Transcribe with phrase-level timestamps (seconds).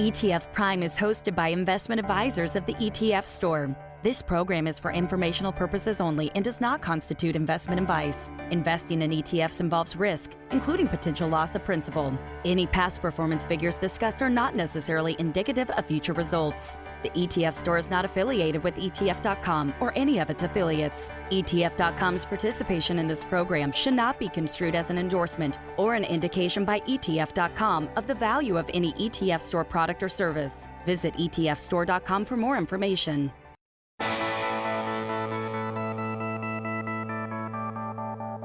[0.00, 3.76] ETF Prime is hosted by investment advisors of the ETF Store.
[4.02, 8.30] This program is for informational purposes only and does not constitute investment advice.
[8.50, 12.18] Investing in ETFs involves risk, including potential loss of principal.
[12.46, 16.78] Any past performance figures discussed are not necessarily indicative of future results.
[17.02, 21.10] The ETF store is not affiliated with ETF.com or any of its affiliates.
[21.30, 26.64] ETF.com's participation in this program should not be construed as an endorsement or an indication
[26.64, 30.68] by ETF.com of the value of any ETF store product or service.
[30.86, 33.30] Visit ETFstore.com for more information.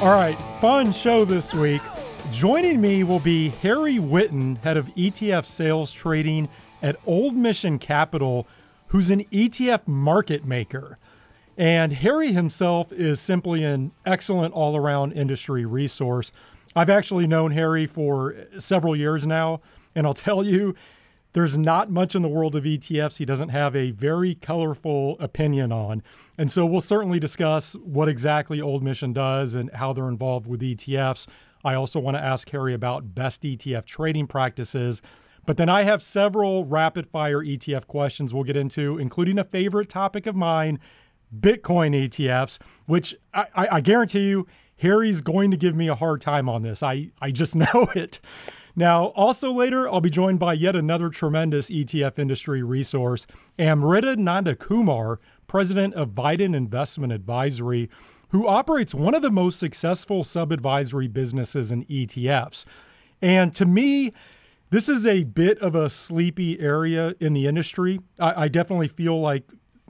[0.00, 1.82] All right, fun show this week.
[2.32, 6.48] Joining me will be Harry Witten, head of ETF sales trading
[6.80, 8.48] at Old Mission Capital,
[8.86, 10.96] who's an ETF market maker.
[11.58, 16.32] And Harry himself is simply an excellent all around industry resource.
[16.74, 19.60] I've actually known Harry for several years now,
[19.94, 20.74] and I'll tell you,
[21.32, 25.70] there's not much in the world of ETFs he doesn't have a very colorful opinion
[25.72, 26.02] on.
[26.36, 30.60] And so we'll certainly discuss what exactly Old Mission does and how they're involved with
[30.60, 31.26] ETFs.
[31.64, 35.02] I also want to ask Harry about best ETF trading practices.
[35.46, 39.88] But then I have several rapid fire ETF questions we'll get into, including a favorite
[39.88, 40.78] topic of mine
[41.38, 44.46] Bitcoin ETFs, which I, I, I guarantee you,
[44.80, 46.82] Harry's going to give me a hard time on this.
[46.82, 48.20] I, I just know it.
[48.76, 53.26] Now, also later, I'll be joined by yet another tremendous ETF industry resource,
[53.58, 57.90] Amrita Nandakumar, president of Vident Investment Advisory,
[58.28, 62.64] who operates one of the most successful sub advisory businesses in ETFs.
[63.20, 64.12] And to me,
[64.70, 68.00] this is a bit of a sleepy area in the industry.
[68.18, 69.42] I, I definitely feel like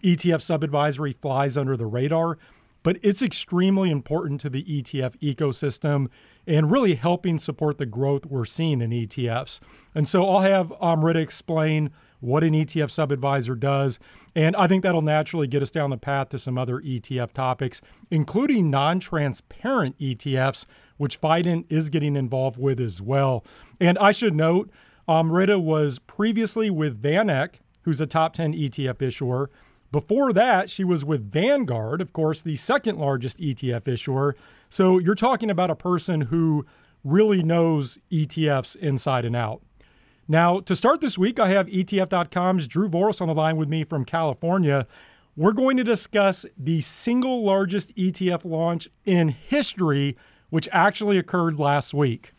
[0.03, 2.39] ETF sub advisory flies under the radar
[2.83, 6.09] but it's extremely important to the ETF ecosystem
[6.47, 9.61] and really helping support the growth we're seeing in ETFs.
[9.95, 13.99] And so I'll have Amrita explain what an ETF sub advisor does.
[14.35, 17.81] And I think that'll naturally get us down the path to some other ETF topics,
[18.11, 20.67] including non transparent ETFs,
[20.97, 23.45] which Vident is getting involved with as well.
[23.81, 24.71] And I should note,
[25.09, 29.51] Amrita was previously with VanEck, who's a top 10 ETF issuer.
[29.93, 34.37] Before that, she was with Vanguard, of course, the second largest ETF issuer.
[34.69, 36.65] So you're talking about a person who
[37.03, 39.62] really knows ETFs inside and out.
[40.29, 43.83] Now, to start this week, I have ETF.com's Drew Voros on the line with me
[43.83, 44.87] from California.
[45.37, 50.17] We're going to discuss the single largest ETF launch in history,
[50.50, 52.33] which actually occurred last week.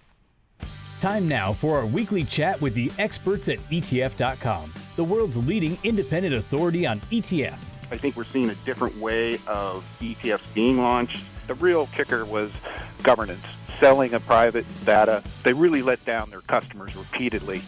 [1.01, 6.35] Time now for our weekly chat with the experts at ETF.com, the world's leading independent
[6.35, 7.57] authority on ETFs.
[7.89, 11.23] I think we're seeing a different way of ETFs being launched.
[11.47, 12.51] The real kicker was
[13.01, 13.43] governance,
[13.79, 15.23] selling of private data.
[15.41, 17.63] They really let down their customers repeatedly.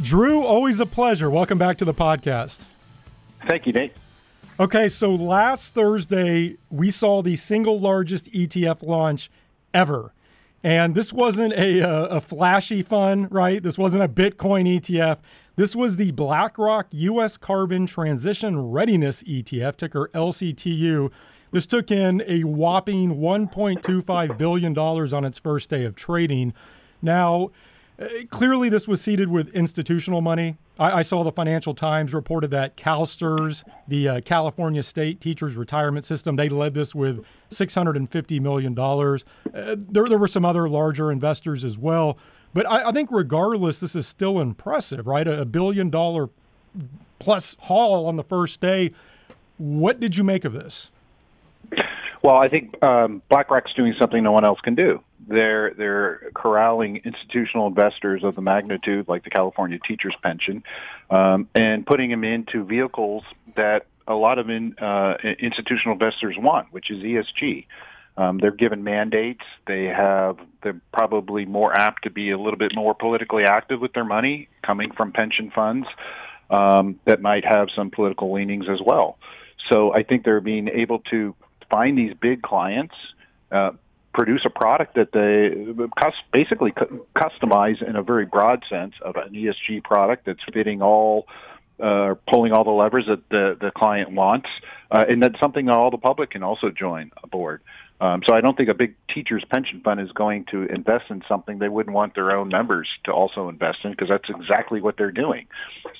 [0.00, 1.28] Drew, always a pleasure.
[1.28, 2.62] Welcome back to the podcast.
[3.48, 3.94] Thank you, Nate.
[4.60, 9.28] Okay, so last Thursday, we saw the single largest ETF launch
[9.74, 10.12] ever.
[10.62, 13.60] And this wasn't a, a, a, flashy fund, right?
[13.60, 15.18] This wasn't a Bitcoin ETF.
[15.58, 21.10] This was the BlackRock US Carbon Transition Readiness ETF, ticker LCTU.
[21.50, 26.54] This took in a whopping $1.25 billion on its first day of trading.
[27.02, 27.50] Now,
[28.00, 30.58] uh, clearly, this was seeded with institutional money.
[30.78, 36.04] I, I, saw the Financial Times reported that CalSTRS, the uh, California State Teachers Retirement
[36.04, 38.78] System, they led this with $650 million.
[38.78, 42.16] Uh, there, there were some other larger investors as well.
[42.54, 45.26] But I, I think, regardless, this is still impressive, right?
[45.26, 46.30] A, a billion dollar
[47.18, 48.92] plus haul on the first day.
[49.58, 50.90] What did you make of this?
[52.22, 55.00] Well, I think um, BlackRock's doing something no one else can do.
[55.28, 60.62] They're they're corralling institutional investors of the magnitude like the California Teachers Pension,
[61.10, 63.24] um, and putting them into vehicles
[63.56, 67.66] that a lot of in, uh, institutional investors want, which is ESG.
[68.18, 69.44] Um, they're given mandates.
[69.68, 73.92] They have they're probably more apt to be a little bit more politically active with
[73.92, 75.86] their money coming from pension funds
[76.50, 79.18] um, that might have some political leanings as well.
[79.70, 81.36] So I think they're being able to
[81.70, 82.94] find these big clients,
[83.52, 83.70] uh,
[84.12, 86.72] produce a product that they basically
[87.16, 91.28] customize in a very broad sense of an ESG product that's fitting all
[91.80, 94.48] uh, pulling all the levers that the, the client wants,
[94.90, 97.62] uh, and that's something all the public can also join aboard.
[98.00, 101.22] Um, so I don't think a big teachers pension fund is going to invest in
[101.28, 104.96] something they wouldn't want their own members to also invest in because that's exactly what
[104.96, 105.46] they're doing.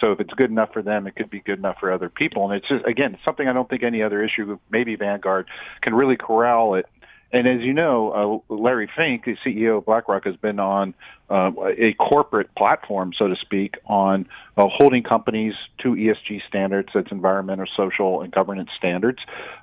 [0.01, 2.49] So if it's good enough for them, it could be good enough for other people.
[2.49, 5.47] And it's just again something I don't think any other issue, maybe Vanguard,
[5.83, 6.87] can really corral it
[7.31, 10.95] and as you know, uh, Larry Fink, the CEO of BlackRock, has been on
[11.31, 14.27] uh, a corporate platform, so to speak, on
[14.57, 19.19] uh, holding companies to ESG standards, that's environmental, social, and governance standards.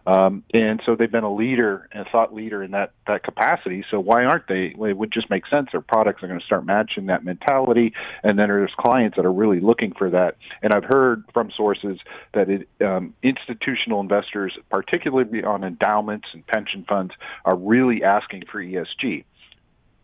[0.06, 3.84] Um, and so they've been a leader and a thought leader in that, that capacity.
[3.90, 4.76] So why aren't they?
[4.78, 5.70] It would just make sense.
[5.72, 7.94] Their products are going to start matching that mentality.
[8.24, 10.38] And then there's clients that are really looking for that.
[10.62, 12.00] And I've heard from sources
[12.34, 17.14] that it, um, institutional investors, particularly on endowments and pension funds,
[17.44, 19.26] are really asking for ESG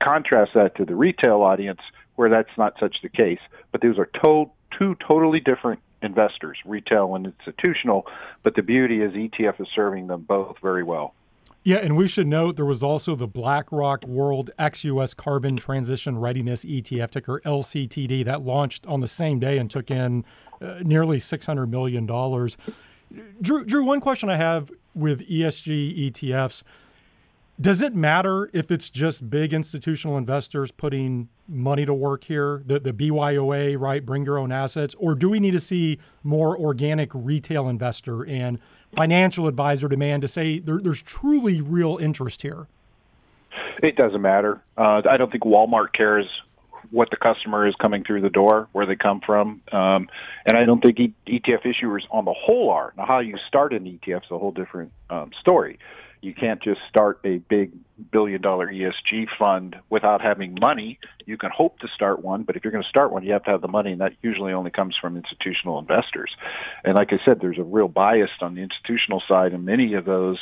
[0.04, 1.80] contrast that to the retail audience
[2.16, 3.40] where that's not such the case.
[3.72, 8.06] But those are to- two totally different investors, retail and institutional.
[8.44, 11.14] But the beauty is ETF is serving them both very well.
[11.64, 16.66] Yeah, and we should note there was also the BlackRock World ex-US Carbon Transition Readiness
[16.66, 20.26] ETF ticker LCTD that launched on the same day and took in
[20.60, 22.08] uh, nearly $600 million.
[22.08, 26.64] Drew, Drew, one question I have with ESG ETFs
[27.62, 32.80] does it matter if it's just big institutional investors putting money to work here, the,
[32.80, 34.04] the BYOA, right?
[34.04, 34.96] Bring your own assets.
[34.98, 38.60] Or do we need to see more organic retail investor and
[38.96, 42.68] financial advisor demand to say there, there's truly real interest here?
[43.84, 44.62] It doesn't matter.
[44.78, 46.26] Uh, I don't think Walmart cares
[46.90, 50.10] what the customer is coming through the door, where they come from, um,
[50.46, 52.94] and I don't think ETF issuers on the whole are.
[52.98, 55.80] Now, how you start an ETF is a whole different um, story
[56.22, 57.72] you can't just start a big
[58.12, 61.00] billion dollar ESG fund without having money.
[61.26, 63.44] You can hope to start one, but if you're going to start one, you have
[63.44, 66.32] to have the money, and that usually only comes from institutional investors.
[66.84, 70.06] And like I said, there's a real bias on the institutional side in many of
[70.06, 70.38] those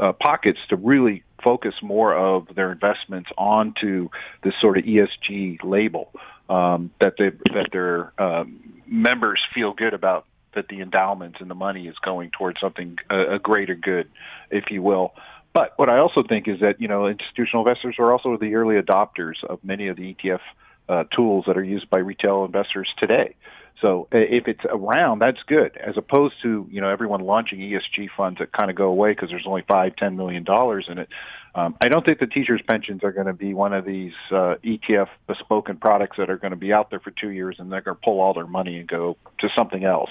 [0.00, 4.08] uh, pockets to really focus more of their investments onto
[4.42, 6.12] this sort of ESG label
[6.48, 10.26] um, that they that their um, members feel good about
[10.58, 14.08] that the endowments and the money is going towards something a, a greater good,
[14.50, 15.14] if you will.
[15.54, 18.76] But what I also think is that you know institutional investors are also the early
[18.76, 20.40] adopters of many of the ETF
[20.88, 23.36] uh, tools that are used by retail investors today.
[23.80, 28.40] So if it's around, that's good, as opposed to you know everyone launching ESG funds
[28.40, 31.08] that kind of go away because there's only five, ten million dollars in it.
[31.54, 34.56] Um, I don't think the teachers' pensions are going to be one of these uh,
[34.64, 37.80] ETF bespoken products that are going to be out there for two years and they're
[37.80, 40.10] going to pull all their money and go to something else.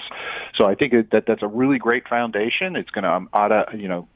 [0.58, 2.76] So I think that that's a really great foundation.
[2.76, 4.08] It's going to um, oughta, you know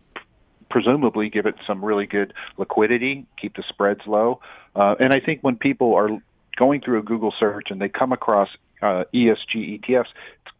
[0.72, 4.40] presumably give it some really good liquidity, keep the spreads low.
[4.74, 6.08] Uh, and I think when people are
[6.56, 8.48] going through a Google search and they come across
[8.80, 10.06] uh, ESG ETFs,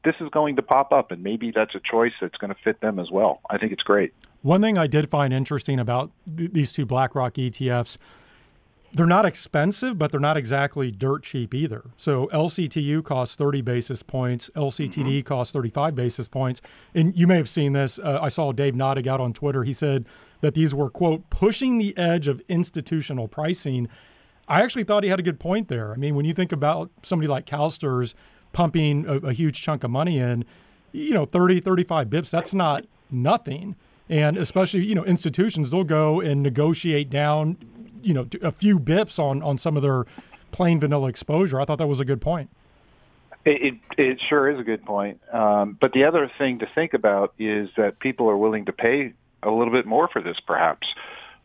[0.04, 2.80] this is going to pop up, and maybe that's a choice that's going to fit
[2.80, 3.40] them as well.
[3.48, 4.12] I think it's great.
[4.42, 7.96] One thing I did find interesting about th- these two BlackRock ETFs,
[8.92, 11.84] they're not expensive, but they're not exactly dirt cheap either.
[11.96, 15.26] So LCTU costs 30 basis points, LCTD mm-hmm.
[15.26, 16.60] costs 35 basis points.
[16.94, 17.98] And you may have seen this.
[17.98, 19.62] Uh, I saw Dave Nadig out on Twitter.
[19.62, 20.04] He said
[20.42, 23.88] that these were, quote, pushing the edge of institutional pricing.
[24.48, 25.92] I actually thought he had a good point there.
[25.92, 28.12] I mean, when you think about somebody like CalSTRS
[28.52, 30.44] pumping a, a huge chunk of money in,
[30.90, 33.76] you know, 30, 35 bips, that's not nothing.
[34.12, 37.56] And especially, you know, institutions, they'll go and negotiate down,
[38.02, 40.04] you know, a few bips on, on some of their
[40.50, 41.58] plain vanilla exposure.
[41.58, 42.50] I thought that was a good point.
[43.46, 45.18] It, it, sure is a good point.
[45.32, 49.14] Um, but the other thing to think about is that people are willing to pay
[49.42, 50.86] a little bit more for this, perhaps.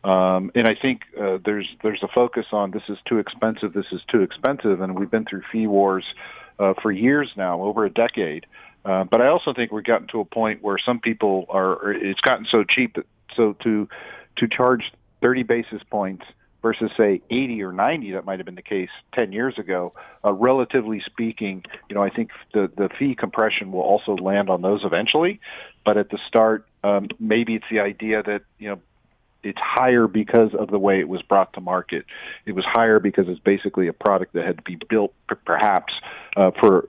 [0.04, 3.86] Um, and I think uh, there's there's a focus on this is too expensive, this
[3.92, 6.04] is too expensive, and we've been through fee wars
[6.58, 8.44] uh, for years now, over a decade.
[8.88, 11.92] Uh, but I also think we've gotten to a point where some people are.
[11.92, 13.04] It's gotten so cheap that
[13.36, 13.86] so to
[14.38, 14.90] to charge
[15.20, 16.24] 30 basis points
[16.62, 19.92] versus say 80 or 90 that might have been the case 10 years ago
[20.24, 24.62] uh, relatively speaking you know i think the the fee compression will also land on
[24.62, 25.40] those eventually
[25.84, 28.80] but at the start um, maybe it's the idea that you know
[29.42, 32.04] it's higher because of the way it was brought to market.
[32.44, 35.14] It was higher because it's basically a product that had to be built,
[35.46, 35.94] perhaps,
[36.36, 36.88] uh, for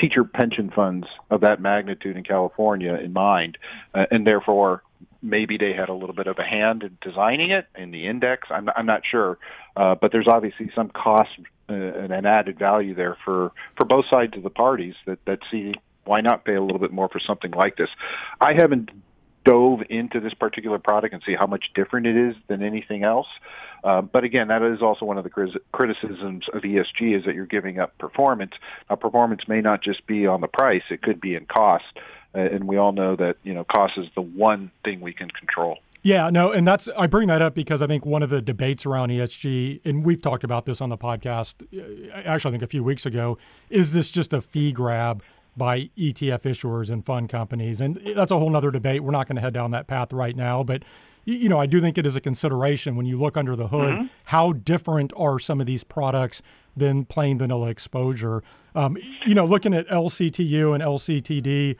[0.00, 3.58] teacher pension funds of that magnitude in California in mind,
[3.94, 4.82] uh, and therefore
[5.22, 8.48] maybe they had a little bit of a hand in designing it in the index.
[8.50, 9.38] I'm, I'm not sure,
[9.76, 11.30] uh, but there's obviously some cost
[11.68, 15.38] uh, and an added value there for for both sides of the parties that that
[15.50, 15.72] see
[16.04, 17.88] why not pay a little bit more for something like this.
[18.40, 18.90] I haven't
[19.44, 23.26] dove into this particular product and see how much different it is than anything else.
[23.82, 27.44] Uh, but again, that is also one of the criticisms of ESG is that you're
[27.44, 28.52] giving up performance.
[28.88, 31.84] Now, performance may not just be on the price; it could be in cost,
[32.34, 35.28] uh, and we all know that you know cost is the one thing we can
[35.28, 35.78] control.
[36.02, 38.84] Yeah, no, and that's I bring that up because I think one of the debates
[38.84, 42.66] around ESG, and we've talked about this on the podcast, uh, actually I think a
[42.66, 43.38] few weeks ago,
[43.70, 45.22] is this just a fee grab?
[45.56, 47.80] By ETF issuers and fund companies.
[47.80, 49.02] And that's a whole other debate.
[49.04, 50.64] We're not going to head down that path right now.
[50.64, 50.82] But,
[51.24, 53.94] you know, I do think it is a consideration when you look under the hood,
[53.94, 54.06] mm-hmm.
[54.24, 56.42] how different are some of these products
[56.76, 58.42] than plain vanilla exposure?
[58.74, 61.76] Um, you know, looking at LCTU and LCTD,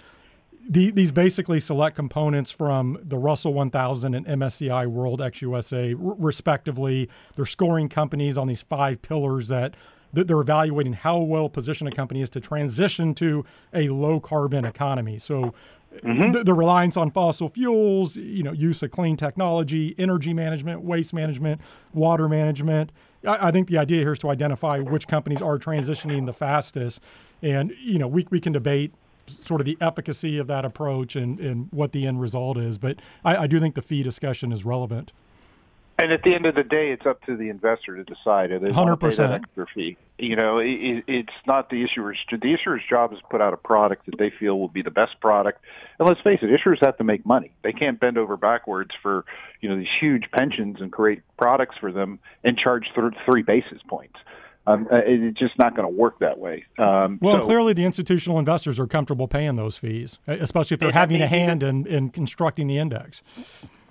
[0.69, 6.15] the, these basically select components from the Russell 1000 and MSCI World ex USA, r-
[6.19, 7.09] respectively.
[7.37, 9.75] They're scoring companies on these five pillars that
[10.15, 15.19] they're evaluating how well positioned a company is to transition to a low carbon economy.
[15.19, 15.55] So
[16.03, 16.33] Mm-hmm.
[16.33, 21.15] The, the, reliance on fossil fuels, you know, use of clean technology, energy management, waste
[21.15, 21.61] management,
[21.93, 22.91] water management.
[23.25, 27.01] I, I, think the idea here is to identify which companies are transitioning the fastest,
[27.43, 28.93] and you know, we we can debate
[29.27, 32.77] sort of the efficacy of that approach and and what the end result is.
[32.77, 35.13] But I, I do think the fee discussion is relevant.
[35.97, 38.61] And at the end of the day, it's up to the investor to decide if
[38.63, 38.75] they 100%.
[38.75, 39.97] want to pay that extra fee.
[40.19, 42.19] You know, it, it's not the issuer's.
[42.31, 44.91] The issuer's job is to put out a product that they feel will be the
[44.91, 45.61] best product.
[45.99, 47.53] And let's face it, issuers have to make money.
[47.63, 49.25] They can't bend over backwards for
[49.61, 53.81] you know these huge pensions and create products for them and charge th- three basis
[53.89, 54.17] points.
[54.67, 56.65] Um, uh, it's just not going to work that way.
[56.79, 60.93] Um, well, so, clearly the institutional investors are comfortable paying those fees, especially if they're
[60.93, 63.23] having a hand in, in constructing the index.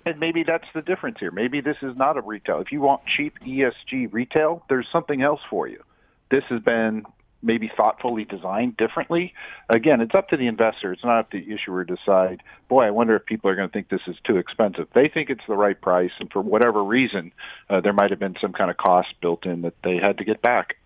[0.06, 1.30] And maybe that's the difference here.
[1.30, 2.60] Maybe this is not a retail.
[2.60, 5.82] If you want cheap ESG retail, there's something else for you.
[6.30, 7.04] This has been
[7.44, 9.34] maybe thoughtfully designed differently.
[9.68, 10.92] Again, it's up to the investor.
[10.92, 13.68] It's not up to the issuer to decide, boy, I wonder if people are going
[13.68, 14.88] to think this is too expensive.
[14.94, 17.32] They think it's the right price, and for whatever reason,
[17.68, 20.24] uh, there might have been some kind of cost built in that they had to
[20.24, 20.76] get back.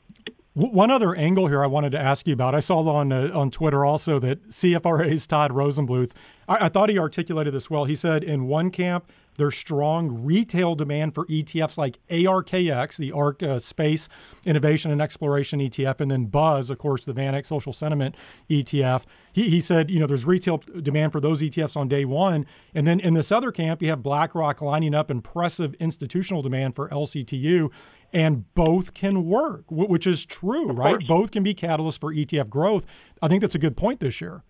[0.59, 2.53] One other angle here I wanted to ask you about.
[2.53, 6.11] I saw on uh, on Twitter also that CFRA's Todd Rosenbluth.
[6.49, 7.85] I, I thought he articulated this well.
[7.85, 13.41] He said in one camp there's strong retail demand for ETFs like ARKX, the ARK
[13.41, 14.09] uh, Space
[14.45, 18.17] Innovation and Exploration ETF, and then Buzz, of course, the VanEck Social Sentiment
[18.50, 19.05] ETF.
[19.33, 22.47] He, he said, you know, there's retail demand for those ETFs on day one.
[22.75, 26.88] And then in this other camp, you have BlackRock lining up impressive institutional demand for
[26.88, 27.71] LCTU
[28.12, 31.07] and both can work, which is true, right?
[31.07, 32.87] Both can be catalysts for ETF growth.
[33.21, 34.43] I think that's a good point this year.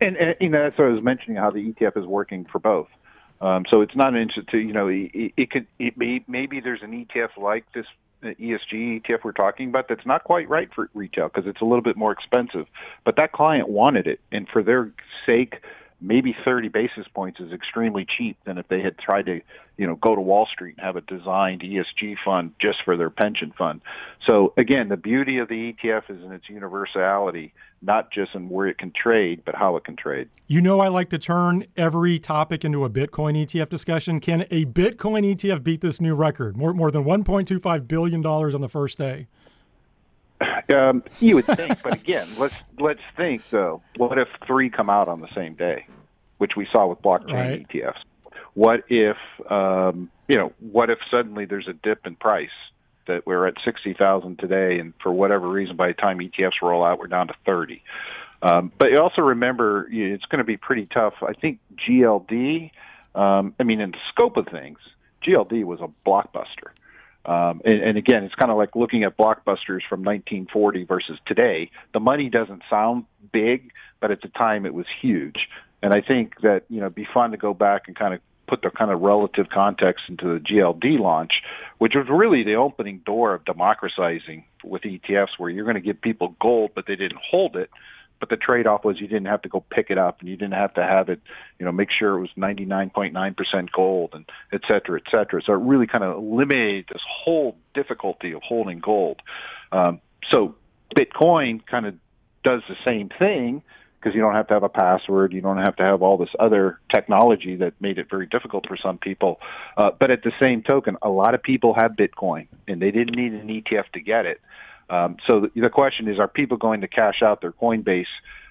[0.00, 2.58] And, and you know, that's what I was mentioning how the ETF is working for
[2.58, 2.88] both.
[3.40, 4.66] Um, so it's not an institute.
[4.66, 7.86] You know, it, it could it may, maybe there's an ETF like this
[8.22, 11.64] uh, ESG ETF we're talking about that's not quite right for retail because it's a
[11.64, 12.66] little bit more expensive.
[13.04, 14.92] But that client wanted it, and for their
[15.26, 15.56] sake,
[16.04, 19.40] maybe 30 basis points is extremely cheap than if they had tried to,
[19.78, 23.08] you know, go to Wall Street and have a designed ESG fund just for their
[23.08, 23.80] pension fund.
[24.26, 28.66] So again, the beauty of the ETF is in its universality, not just in where
[28.66, 30.28] it can trade, but how it can trade.
[30.46, 34.20] You know, I like to turn every topic into a Bitcoin ETF discussion.
[34.20, 36.56] Can a Bitcoin ETF beat this new record?
[36.56, 39.26] More, more than $1.25 billion on the first day.
[40.74, 43.82] Um, you would think, but again, let's let's think though.
[43.96, 45.86] What if three come out on the same day,
[46.38, 47.68] which we saw with blockchain right.
[47.68, 47.98] ETFs?
[48.54, 49.16] What if
[49.50, 50.52] um, you know?
[50.60, 52.48] What if suddenly there's a dip in price
[53.06, 56.84] that we're at sixty thousand today, and for whatever reason, by the time ETFs roll
[56.84, 57.82] out, we're down to thirty.
[58.42, 61.14] Um, but also remember it's going to be pretty tough.
[61.22, 62.70] I think GLD.
[63.14, 64.78] Um, I mean, in the scope of things,
[65.22, 66.73] GLD was a blockbuster.
[67.26, 71.70] Um, and, and again, it's kind of like looking at blockbusters from 1940 versus today.
[71.92, 75.48] The money doesn't sound big, but at the time it was huge.
[75.82, 78.20] And I think that you know, it'd be fun to go back and kind of
[78.46, 81.32] put the kind of relative context into the GLD launch,
[81.78, 86.00] which was really the opening door of democratizing with ETFs, where you're going to give
[86.00, 87.70] people gold, but they didn't hold it
[88.20, 90.54] but the trade-off was you didn't have to go pick it up and you didn't
[90.54, 91.20] have to have it,
[91.58, 95.42] you know, make sure it was 99.9% gold and et cetera, et cetera.
[95.44, 99.20] So it really kind of eliminated this whole difficulty of holding gold.
[99.72, 100.00] Um,
[100.32, 100.54] so
[100.96, 101.94] Bitcoin kind of
[102.44, 103.62] does the same thing
[104.04, 106.28] because you don't have to have a password, you don't have to have all this
[106.38, 109.40] other technology that made it very difficult for some people.
[109.78, 113.16] Uh, but at the same token, a lot of people have Bitcoin and they didn't
[113.16, 114.42] need an ETF to get it.
[114.90, 118.06] Um, so the, the, question is, are people going to cash out their Coinbase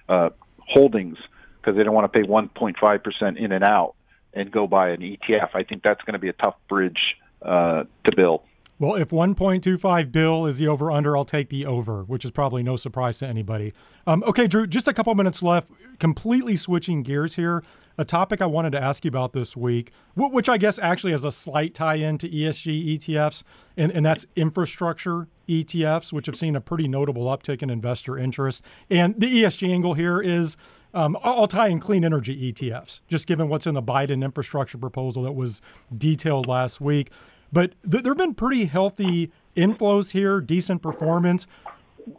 [0.08, 1.18] uh, holdings
[1.60, 3.94] because they don't want to pay 1.5% in and out
[4.32, 5.50] and go buy an ETF?
[5.54, 8.42] I think that's going to be a tough bridge uh, to build.
[8.78, 12.62] Well, if 1.25 bill is the over under, I'll take the over, which is probably
[12.62, 13.72] no surprise to anybody.
[14.06, 15.68] Um, okay, Drew, just a couple minutes left.
[16.00, 17.62] Completely switching gears here.
[17.96, 21.22] A topic I wanted to ask you about this week, which I guess actually has
[21.22, 23.44] a slight tie in to ESG ETFs,
[23.76, 28.64] and, and that's infrastructure ETFs, which have seen a pretty notable uptick in investor interest.
[28.90, 30.56] And the ESG angle here is
[30.92, 35.22] um, I'll tie in clean energy ETFs, just given what's in the Biden infrastructure proposal
[35.24, 35.60] that was
[35.96, 37.10] detailed last week.
[37.54, 41.46] But th- there have been pretty healthy inflows here, decent performance.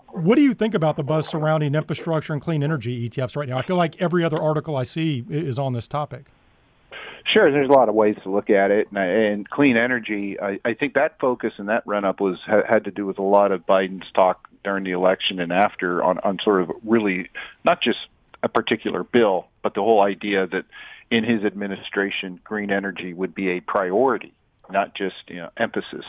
[0.08, 3.58] What do you think about the buzz surrounding infrastructure and clean energy ETFs right now?
[3.58, 6.28] I feel like every other article I see is on this topic.
[7.34, 10.40] Sure, there's a lot of ways to look at it, and, and clean energy.
[10.40, 13.24] I, I think that focus and that run up was had to do with a
[13.24, 17.30] lot of Biden's talk during the election and after on, on sort of really
[17.66, 17.98] not just
[18.42, 20.64] a particular bill, but the whole idea that
[21.12, 24.34] in his administration, green energy would be a priority
[24.72, 26.06] not just you know emphasis.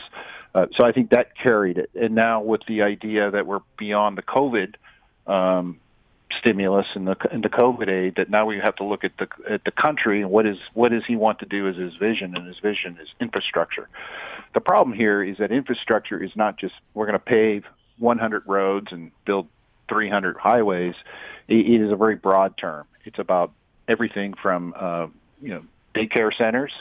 [0.53, 1.89] Uh, so I think that carried it.
[1.93, 4.75] And now with the idea that we're beyond the COVID
[5.27, 5.79] um,
[6.39, 9.27] stimulus and the and the COVID aid, that now we have to look at the
[9.49, 12.35] at the country and what is what does he want to do as his vision,
[12.35, 13.87] and his vision is infrastructure.
[14.53, 17.65] The problem here is that infrastructure is not just we're going to pave
[17.99, 19.47] 100 roads and build
[19.89, 20.95] 300 highways.
[21.47, 22.85] It is a very broad term.
[23.05, 23.51] It's about
[23.87, 25.07] everything from uh,
[25.41, 25.63] you know
[25.95, 26.71] daycare centers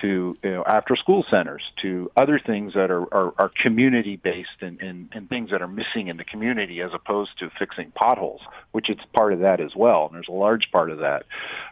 [0.00, 4.60] to you know, after school centers to other things that are, are, are community based
[4.60, 8.40] and, and, and things that are missing in the community as opposed to fixing potholes,
[8.72, 10.06] which it's part of that as well.
[10.06, 11.24] And there's a large part of that.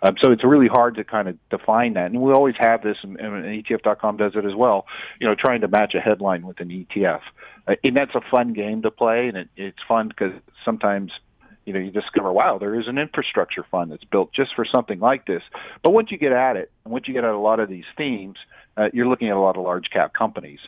[0.03, 2.07] Um, so it's really hard to kind of define that.
[2.07, 4.87] And we always have this, and, and ETF.com does it as well,
[5.21, 7.21] you know, trying to match a headline with an ETF.
[7.67, 10.33] Uh, and that's a fun game to play, and it, it's fun because
[10.65, 11.13] sometimes
[11.65, 15.01] you know, you discover, wow, there is an infrastructure fund that's built just for something
[15.01, 15.43] like this.
[15.83, 17.85] But once you get at it, and once you get at a lot of these
[17.97, 18.37] themes,
[18.77, 20.61] uh, you're looking at a lot of large cap companies.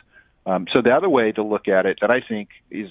[0.45, 2.89] Um, so the other way to look at it that I think is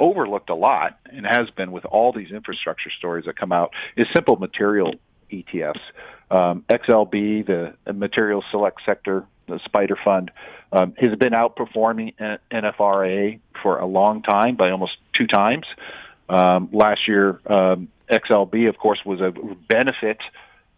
[0.00, 4.06] overlooked a lot and has been with all these infrastructure stories that come out is
[4.14, 4.94] simple material
[5.32, 5.80] ETFs.
[6.30, 10.30] Um, XLB, the Material Select Sector, the SPDR Fund,
[10.72, 12.14] um, has been outperforming
[12.52, 15.66] NFRA for a long time by almost two times.
[16.28, 19.32] Um, last year, um, XLB, of course, was a
[19.68, 20.18] benefit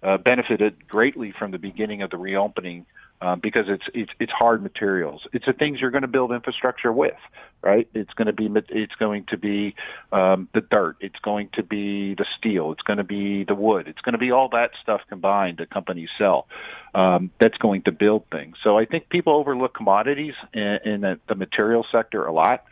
[0.03, 2.87] uh, benefited greatly from the beginning of the reopening
[3.21, 5.27] uh, because it's it's it's hard materials.
[5.35, 7.19] It's the things you're going to build infrastructure with,
[7.61, 7.87] right?
[7.93, 9.75] It's going to be it's going to be
[10.11, 10.97] um, the dirt.
[11.01, 12.73] It's going to be the steel.
[12.73, 13.89] It's going to be the wood.
[13.89, 16.47] It's going to be all that stuff combined that companies sell.
[16.95, 18.57] Um, that's going to build things.
[18.65, 22.65] So I think people overlook commodities in, in the, the material sector a lot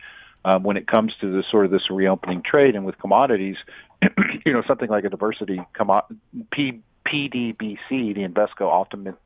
[0.45, 3.57] um, when it comes to the sort of this reopening trade and with commodities,
[4.45, 6.05] you know, something like a diversity commo-
[6.51, 9.17] P, PDBC, the Invesco Optimum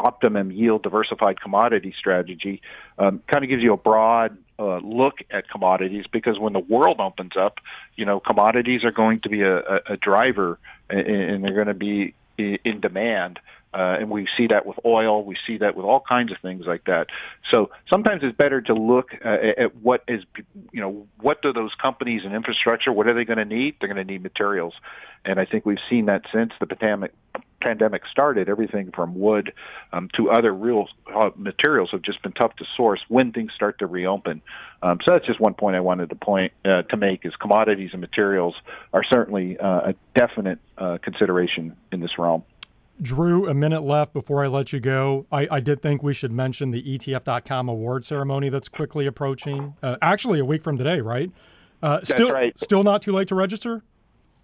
[0.00, 2.60] optimum yield diversified commodity strategy
[2.98, 7.00] um, kind of gives you a broad uh, look at commodities because when the world
[7.00, 7.58] opens up,
[7.96, 10.58] you know, commodities are going to be a, a, a driver
[10.90, 13.38] and, and they're going to be in demand.
[13.74, 15.24] Uh, and we see that with oil.
[15.24, 17.08] We see that with all kinds of things like that.
[17.52, 20.22] So sometimes it's better to look uh, at what is,
[20.72, 23.76] you know, what do those companies and infrastructure, what are they going to need?
[23.80, 24.74] They're going to need materials.
[25.24, 27.12] And I think we've seen that since the pandemic,
[27.60, 28.48] pandemic started.
[28.48, 29.52] Everything from wood
[29.92, 33.78] um, to other real uh, materials have just been tough to source when things start
[33.78, 34.42] to reopen.
[34.82, 37.90] Um, so that's just one point I wanted to point uh, to make is commodities
[37.92, 38.54] and materials
[38.92, 42.44] are certainly uh, a definite uh, consideration in this realm.
[43.00, 45.26] Drew, a minute left before I let you go.
[45.32, 49.74] I, I did think we should mention the ETF.com award ceremony that's quickly approaching.
[49.82, 51.30] Uh, actually, a week from today, right?
[51.82, 52.54] Uh, still, right.
[52.62, 53.82] Still not too late to register.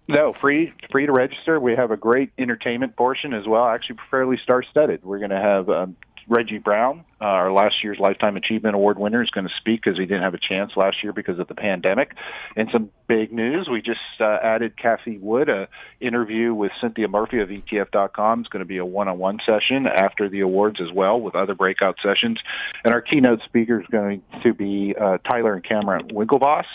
[0.07, 1.59] No, free free to register.
[1.59, 3.65] We have a great entertainment portion as well.
[3.65, 5.03] Actually, fairly star studded.
[5.03, 5.95] We're going to have um,
[6.31, 9.99] Reggie Browne, uh, our last year's Lifetime Achievement Award winner, is going to speak because
[9.99, 12.15] he didn't have a chance last year because of the pandemic.
[12.55, 15.67] And some big news: we just uh, added Cathie Wood, a
[15.99, 18.39] interview with Cinthia Murphy of ETF.com.
[18.39, 21.97] It's going to be a one-on-one session after the awards as well, with other breakout
[22.01, 22.39] sessions.
[22.85, 26.65] And our keynote speaker is going to be uh, Tyler and Cameron Winklevoss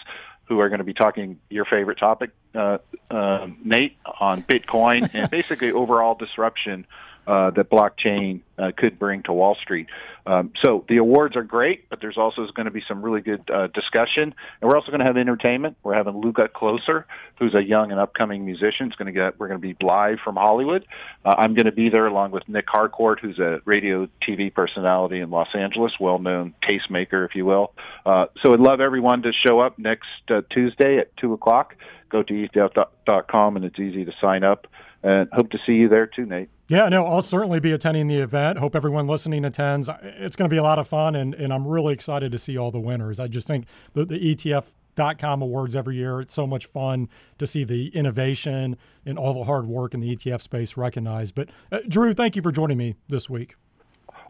[0.48, 2.78] who are going to be talking your favorite topic, uh,
[3.10, 6.86] uh, Nate, on Bitcoin and basically overall disruption
[7.26, 9.86] uh, that blockchain uh, could bring to Wall Street.
[10.26, 13.48] Um, so the awards are great, but there's also going to be some really good
[13.48, 15.76] uh, discussion, and we're also going to have entertainment.
[15.84, 17.06] We're having Luca Closer,
[17.38, 18.88] who's a young and upcoming musician.
[18.88, 19.38] It's going to get.
[19.38, 20.84] We're going to be live from Hollywood.
[21.24, 25.20] Uh, I'm going to be there along with Nick Harcourt, who's a radio TV personality
[25.20, 27.72] in Los Angeles, well-known tastemaker, if you will.
[28.04, 31.76] Uh, so I'd love everyone to show up next uh, Tuesday at two o'clock.
[32.08, 34.66] Go to etf.com, and it's easy to sign up.
[35.06, 36.48] And hope to see you there too, Nate.
[36.66, 38.58] Yeah, no, I'll certainly be attending the event.
[38.58, 39.88] Hope everyone listening attends.
[40.02, 42.58] It's going to be a lot of fun, and, and I'm really excited to see
[42.58, 43.20] all the winners.
[43.20, 47.62] I just think the, the ETF.com awards every year, it's so much fun to see
[47.62, 51.36] the innovation and all the hard work in the ETF space recognized.
[51.36, 53.54] But, uh, Drew, thank you for joining me this week.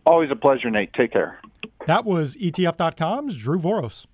[0.04, 0.92] Always a pleasure, Nate.
[0.92, 1.40] Take care.
[1.86, 4.04] That was ETF.com's Drew Voros.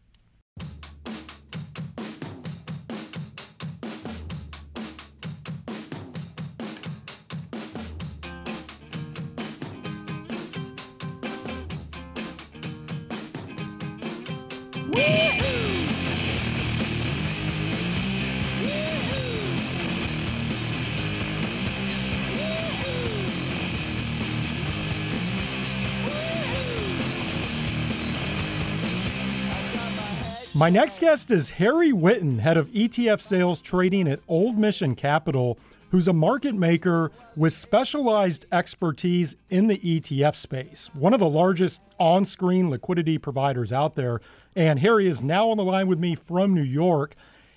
[30.62, 35.58] My next guest is Harry Witten, head of ETF sales trading at Old Mission Capital,
[35.90, 41.80] who's a market maker with specialized expertise in the ETF space, one of the largest
[41.98, 44.20] on screen liquidity providers out there.
[44.54, 47.16] And Harry is now on the line with me from New York.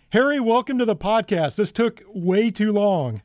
[0.10, 1.58] Harry, welcome to the podcast.
[1.58, 3.22] This took way too long.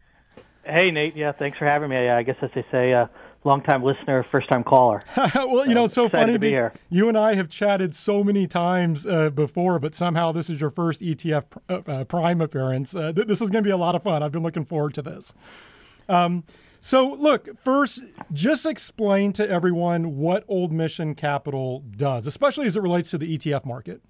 [0.62, 1.16] Hey, Nate.
[1.16, 1.97] Yeah, thanks for having me.
[1.97, 3.07] I guess, as they say, uh,
[3.44, 5.03] long-time listener, first-time caller.
[5.16, 6.72] well, you know, it's so funny to be here.
[6.90, 10.70] You and I have chatted so many times uh, before, but somehow this is your
[10.70, 12.94] first ETF uh, uh, Prime appearance.
[12.94, 14.22] Uh, th- this is going to be a lot of fun.
[14.22, 15.33] I've been looking forward to this.
[16.09, 16.44] Um,
[16.81, 18.00] so, look, first,
[18.33, 23.37] just explain to everyone what Old Mission Capital does, especially as it relates to the
[23.37, 24.00] ETF market.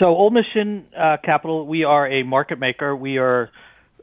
[0.00, 2.96] So, Old Mission uh, Capital, we are a market maker.
[2.96, 3.50] We are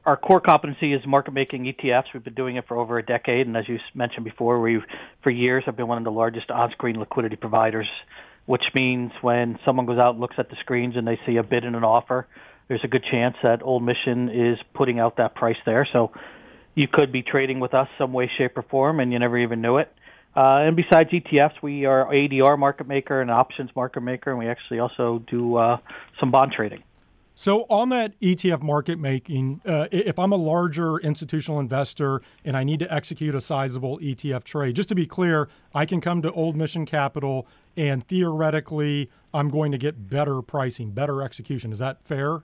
[0.06, 2.06] our core competency is market making ETFs.
[2.14, 4.80] We've been doing it for over a decade, and as you mentioned before, we
[5.24, 7.88] for years have been one of the largest on-screen liquidity providers.
[8.46, 11.44] Which means when someone goes out and looks at the screens and they see a
[11.44, 12.28] bid and an offer,
[12.68, 15.88] there's a good chance that Old Mission is putting out that price there.
[15.92, 16.12] So
[16.76, 19.62] you could be trading with us some way, shape, or form, and you never even
[19.62, 19.92] knew it.
[20.36, 24.48] Uh, and besides ETFs, we are ADR market maker and options market maker, and we
[24.48, 25.78] actually also do uh,
[26.20, 26.84] some bond trading.
[27.38, 32.64] So, on that ETF market making, uh, if I'm a larger institutional investor and I
[32.64, 36.32] need to execute a sizable ETF trade, just to be clear, I can come to
[36.32, 37.46] Old Mission Capital
[37.76, 41.74] and theoretically I'm going to get better pricing, better execution.
[41.74, 42.36] Is that fair?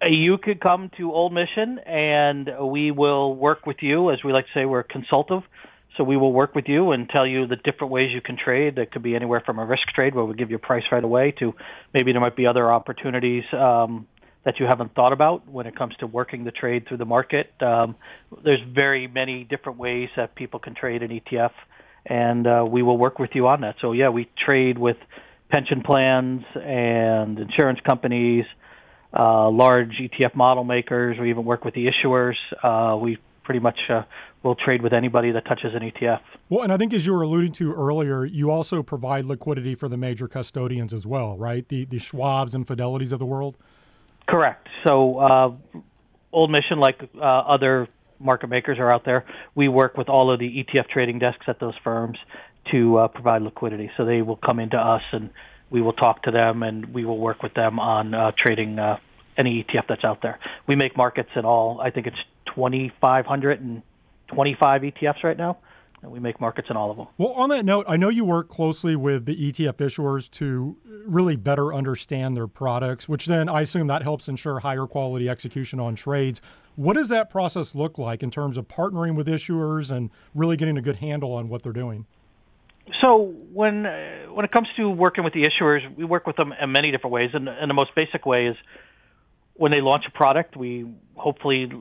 [0.00, 4.10] Uh, you could come to Old Mission and we will work with you.
[4.10, 5.42] As we like to say, we're consultative.
[5.96, 8.76] So we will work with you and tell you the different ways you can trade.
[8.76, 11.02] It could be anywhere from a risk trade where we give you a price right
[11.02, 11.54] away to
[11.94, 14.06] maybe there might be other opportunities um,
[14.44, 17.50] that you haven't thought about when it comes to working the trade through the market.
[17.60, 17.96] Um,
[18.44, 21.50] there's very many different ways that people can trade an ETF,
[22.04, 23.76] and uh, we will work with you on that.
[23.80, 24.98] So yeah, we trade with
[25.50, 28.44] pension plans and insurance companies,
[29.18, 31.16] uh, large ETF model makers.
[31.18, 32.34] We even work with the issuers.
[32.62, 34.02] Uh, we pretty much uh,
[34.46, 36.20] will trade with anybody that touches an ETF.
[36.48, 39.88] Well, and I think as you were alluding to earlier, you also provide liquidity for
[39.88, 41.68] the major custodians as well, right?
[41.68, 43.56] The the Schwabs and Fidelities of the world.
[44.28, 44.68] Correct.
[44.86, 45.52] So, uh,
[46.32, 50.38] Old Mission, like uh, other market makers are out there, we work with all of
[50.38, 52.18] the ETF trading desks at those firms
[52.72, 53.90] to uh, provide liquidity.
[53.96, 55.30] So they will come into us and
[55.70, 58.98] we will talk to them and we will work with them on uh, trading uh,
[59.36, 60.38] any ETF that's out there.
[60.66, 62.16] We make markets in all, I think it's
[64.28, 65.58] 2,525 ETFs right now.
[66.02, 67.06] And we make markets in all of them.
[67.16, 71.36] Well, on that note, I know you work closely with the ETF issuers to really
[71.36, 75.94] better understand their products, which then I assume that helps ensure higher quality execution on
[75.94, 76.40] trades.
[76.74, 80.76] What does that process look like in terms of partnering with issuers and really getting
[80.76, 82.04] a good handle on what they're doing?
[83.00, 86.52] So when uh, when it comes to working with the issuers, we work with them
[86.60, 88.56] in many different ways, and, and the most basic way is
[89.54, 91.72] when they launch a product, we hopefully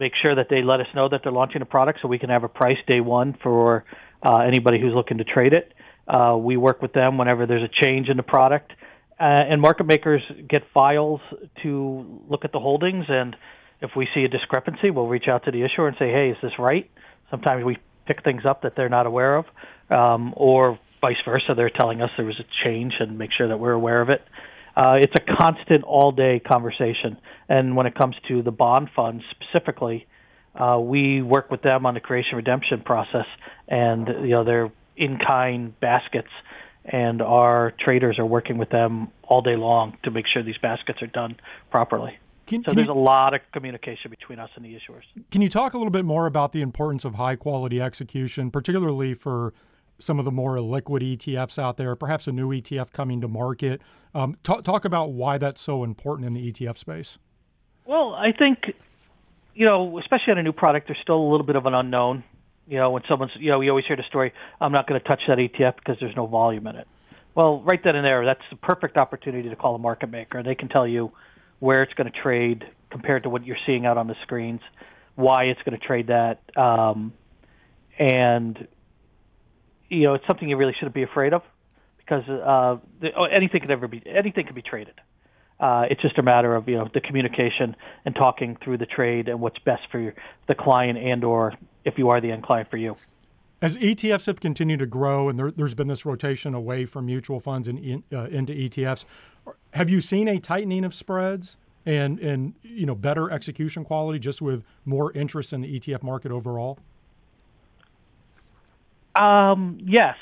[0.00, 2.30] make sure that they let us know that they're launching a product so we can
[2.30, 3.84] have a price day one for
[4.22, 5.72] uh, anybody who's looking to trade it.
[6.08, 8.72] Uh, we work with them whenever there's a change in the product.
[9.20, 11.20] Uh, and market makers get files
[11.62, 13.04] to look at the holdings.
[13.08, 13.36] And
[13.82, 16.38] if we see a discrepancy, we'll reach out to the issuer and say, hey, is
[16.42, 16.90] this right?
[17.30, 19.44] Sometimes we pick things up that they're not aware of,
[19.90, 21.52] um, or vice versa.
[21.54, 24.22] They're telling us there was a change and make sure that we're aware of it.
[24.80, 27.18] Uh, it's a constant all day conversation.
[27.50, 30.06] And when it comes to the bond funds specifically,
[30.54, 33.26] uh, we work with them on the creation redemption process,
[33.68, 36.30] and you know they're in kind baskets,
[36.84, 41.02] and our traders are working with them all day long to make sure these baskets
[41.02, 41.36] are done
[41.70, 42.18] properly.
[42.46, 45.02] Can, so can there's you, a lot of communication between us and the issuers.
[45.30, 49.12] Can you talk a little bit more about the importance of high quality execution, particularly
[49.12, 49.52] for
[50.00, 53.80] some of the more liquid ETFs out there, perhaps a new ETF coming to market.
[54.14, 57.18] Um, talk, talk about why that's so important in the ETF space.
[57.86, 58.58] Well, I think,
[59.54, 62.24] you know, especially on a new product, there's still a little bit of an unknown.
[62.66, 65.06] You know, when someone's, you know, we always hear the story, I'm not going to
[65.06, 66.86] touch that ETF because there's no volume in it.
[67.34, 70.42] Well, right then and there, that's the perfect opportunity to call a market maker.
[70.42, 71.12] They can tell you
[71.58, 74.60] where it's going to trade compared to what you're seeing out on the screens,
[75.14, 77.12] why it's going to trade that, um,
[77.98, 78.66] and
[79.90, 81.42] you know, it's something you really shouldn't be afraid of
[81.98, 84.94] because uh, the, oh, anything could ever be anything can be traded.
[85.58, 87.76] Uh, it's just a matter of you know the communication
[88.06, 90.14] and talking through the trade and what's best for your,
[90.48, 91.52] the client and or
[91.84, 92.96] if you are the end client for you.
[93.60, 97.40] As ETFs have continued to grow and there, has been this rotation away from mutual
[97.40, 99.04] funds and in, uh, into ETFs,
[99.74, 104.40] have you seen a tightening of spreads and and you know better execution quality just
[104.40, 106.78] with more interest in the ETF market overall?
[109.16, 110.16] Um, yes,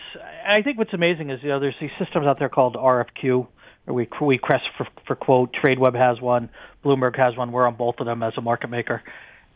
[0.47, 3.47] I think what's amazing is you know there's these systems out there called RFQ,
[3.87, 5.55] or we we crest for for quote.
[5.55, 6.49] TradeWeb has one,
[6.85, 7.53] Bloomberg has one.
[7.53, 9.03] We're on both of them as a market maker,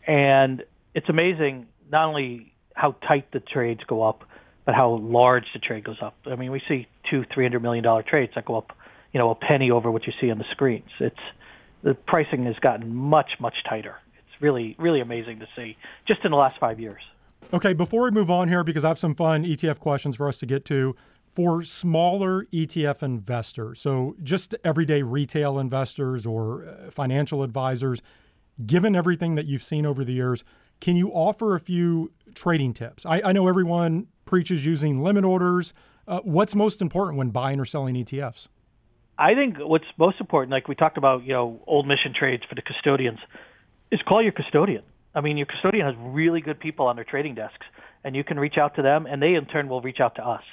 [0.05, 4.23] and it's amazing not only how tight the trades go up,
[4.65, 6.15] but how large the trade goes up.
[6.25, 8.71] I mean, we see two, three hundred million dollar trades that go up,
[9.13, 10.89] you know, a penny over what you see on the screens.
[10.99, 11.15] It's
[11.83, 13.95] the pricing has gotten much, much tighter.
[14.19, 15.75] It's really, really amazing to see
[16.07, 17.01] just in the last five years.
[17.51, 20.39] Okay, before we move on here, because I have some fun ETF questions for us
[20.39, 20.95] to get to,
[21.33, 28.01] for smaller ETF investors, so just everyday retail investors or uh, financial advisors,
[28.65, 30.43] given everything that you've seen over the years,
[30.79, 33.05] can you offer a few trading tips?
[33.05, 35.73] I, I know everyone preaches using limit orders.
[36.07, 38.47] Uh, what's most important when buying or selling ETFs?
[39.17, 42.55] I think what's most important, like we talked about, you know, old mission trades for
[42.55, 43.19] the custodians,
[43.91, 44.83] is call your custodian.
[45.15, 47.65] I mean, your custodian has really good people on their trading desks,
[48.03, 50.27] and you can reach out to them, and they in turn will reach out to
[50.27, 50.43] us.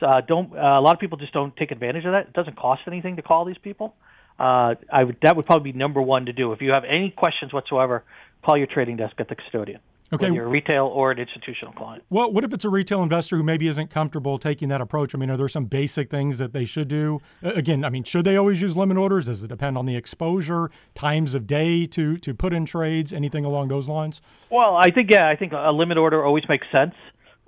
[0.00, 0.52] So uh, don't.
[0.56, 2.28] Uh, a lot of people just don't take advantage of that.
[2.28, 3.94] It doesn't cost anything to call these people.
[4.38, 6.52] Uh, I would, that would probably be number one to do.
[6.52, 8.04] If you have any questions whatsoever,
[8.42, 9.80] call your trading desk at the custodian.
[10.12, 10.24] Okay.
[10.24, 12.02] Whether you're a retail or an institutional client.
[12.10, 15.14] Well, what if it's a retail investor who maybe isn't comfortable taking that approach?
[15.14, 17.20] I mean, are there some basic things that they should do?
[17.42, 19.26] Again, I mean, should they always use limit orders?
[19.26, 23.44] Does it depend on the exposure, times of day to to put in trades, anything
[23.44, 24.20] along those lines?
[24.50, 26.94] Well, I think yeah, I think a limit order always makes sense,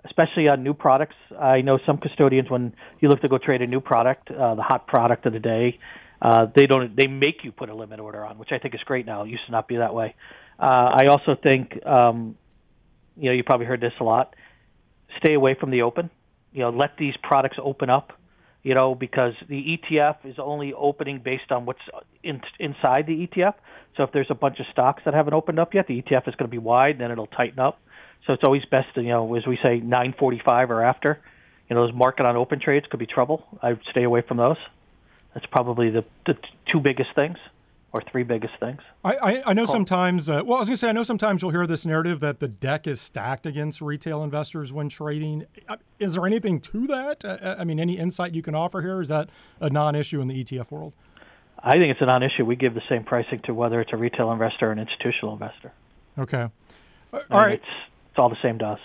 [0.05, 1.17] especially on new products.
[1.37, 4.63] I know some custodians when you look to go trade a new product, uh, the
[4.63, 5.81] hot product of the day,
[6.21, 8.81] uh, they don't they make you put a limit order on, which I think is
[8.85, 9.25] great now.
[9.25, 10.15] It used to not be that way.
[10.61, 12.37] Uh, I also think um,
[13.17, 14.35] you know, you probably heard this a lot.
[15.19, 16.11] Stay away from the open.
[16.53, 18.13] You know, let these products open up.
[18.63, 21.81] You know, because the ETF is only opening based on what's
[22.23, 23.55] in, inside the ETF.
[23.97, 26.35] So if there's a bunch of stocks that haven't opened up yet, the ETF is
[26.37, 27.81] going to be wide, and then it'll tighten up.
[28.25, 31.19] So it's always best to, you know, as we say, 9:45 or after.
[31.69, 33.45] You know, those market on open trades could be trouble.
[33.61, 34.59] I would stay away from those.
[35.35, 36.37] That's probably the the
[36.71, 37.39] two biggest things
[37.93, 38.81] or three biggest things.
[39.05, 41.43] I, I, I know sometimes, uh, well, I was going to say, I know sometimes
[41.43, 45.47] you'll hear this narrative that the deck is stacked against retail investors when trading.
[45.69, 47.25] Uh, is there anything to that?
[47.25, 49.01] Uh, uh, I mean, any insight you can offer here?
[49.01, 49.29] Is that
[49.61, 50.95] a non issue in the ETF world?
[51.59, 52.45] I think it's a non issue.
[52.45, 55.73] We give the same pricing to whether it's a retail investor or an institutional investor.
[56.19, 56.49] Okay.
[57.13, 57.55] All right.
[57.55, 57.65] It's,
[58.11, 58.81] it's all the same to us.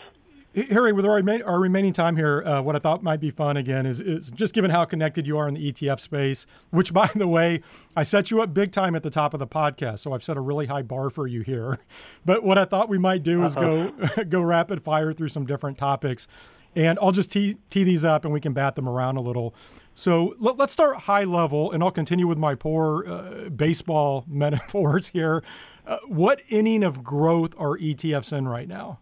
[0.69, 3.85] Harry, with our, our remaining time here, uh, what I thought might be fun again
[3.85, 7.27] is, is, just given how connected you are in the ETF space, which, by the
[7.27, 7.61] way,
[7.95, 10.35] I set you up big time at the top of the podcast, so I've set
[10.35, 11.79] a really high bar for you here.
[12.25, 13.91] But what I thought we might do is uh-huh.
[14.15, 16.27] go go rapid fire through some different topics,
[16.75, 19.55] and I'll just tee, tee these up and we can bat them around a little.
[19.95, 25.07] So let, us start high level, and I'll continue with my poor uh, baseball metaphors
[25.09, 25.41] here.
[25.85, 28.99] Uh, what inning of growth are ETFs in right now?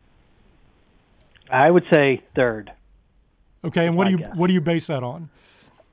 [1.51, 2.71] I would say third.
[3.63, 4.35] Okay, and what do you guess.
[4.35, 5.29] what do you base that on?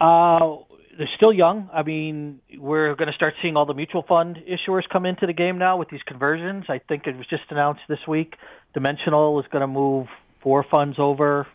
[0.00, 0.56] Uh,
[0.98, 1.70] they're still young.
[1.72, 5.32] I mean, we're going to start seeing all the mutual fund issuers come into the
[5.32, 6.64] game now with these conversions.
[6.68, 8.34] I think it was just announced this week.
[8.74, 10.08] Dimensional is going to move
[10.42, 11.46] four funds over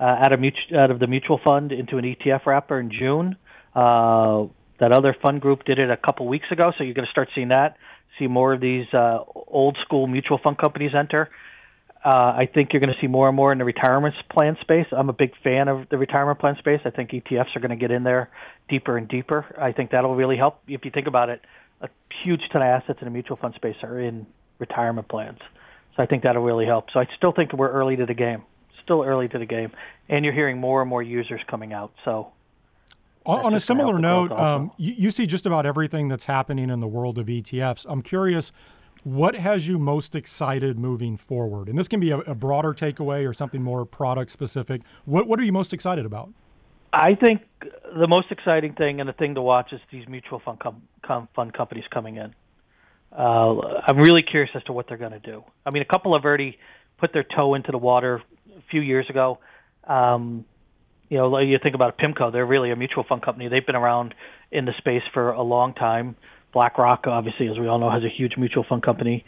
[0.00, 3.36] uh, out of mutual, out of the mutual fund into an ETF wrapper in June.
[3.74, 4.46] Uh,
[4.80, 7.28] that other fund group did it a couple weeks ago, so you're going to start
[7.34, 7.76] seeing that.
[8.18, 11.28] See more of these uh, old school mutual fund companies enter.
[12.02, 14.86] Uh, I think you're going to see more and more in the retirement plan space.
[14.90, 16.80] I'm a big fan of the retirement plan space.
[16.84, 18.30] I think ETFs are going to get in there
[18.70, 19.44] deeper and deeper.
[19.60, 20.60] I think that'll really help.
[20.66, 21.42] If you think about it,
[21.82, 21.88] a
[22.24, 24.26] huge ton of assets in the mutual fund space are in
[24.58, 25.40] retirement plans.
[25.96, 26.86] So I think that'll really help.
[26.92, 28.44] So I still think we're early to the game.
[28.82, 29.72] Still early to the game,
[30.08, 31.92] and you're hearing more and more users coming out.
[32.04, 32.32] So
[33.26, 36.88] on, a similar note, um, you, you, see just about everything that's happening in the
[36.88, 37.86] world of ETFs.
[37.88, 38.52] I'm curious,
[39.04, 41.68] what has you most excited moving forward?
[41.68, 44.82] And this can be a, a broader takeaway or something more product specific.
[45.04, 46.30] What What are you most excited about?
[46.92, 50.58] I think the most exciting thing and the thing to watch is these mutual fund
[50.58, 52.34] com- com- fund companies coming in.
[53.16, 55.44] Uh, I'm really curious as to what they're going to do.
[55.66, 56.58] I mean, a couple have already
[56.98, 58.22] put their toe into the water
[58.56, 59.38] a few years ago.
[59.84, 60.44] Um,
[61.08, 63.48] you know, you think about PIMCO; they're really a mutual fund company.
[63.48, 64.14] They've been around
[64.52, 66.16] in the space for a long time.
[66.52, 69.24] BlackRock, obviously, as we all know, has a huge mutual fund company.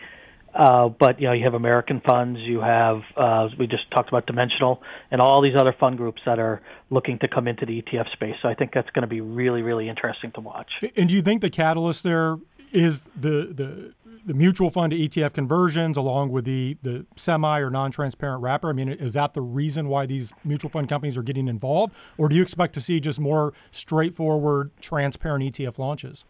[0.54, 4.26] Uh, but you know, you have American funds, you have uh, we just talked about
[4.26, 8.12] Dimensional, and all these other fund groups that are looking to come into the ETF
[8.12, 8.35] space.
[8.42, 10.70] So I think that's going to be really, really interesting to watch.
[10.94, 12.37] And do you think the catalyst there
[12.70, 17.70] is the the the mutual fund to ETF conversions, along with the the semi or
[17.70, 18.68] non-transparent wrapper?
[18.68, 22.28] I mean, is that the reason why these mutual fund companies are getting involved, or
[22.28, 26.26] do you expect to see just more straightforward, transparent ETF launches?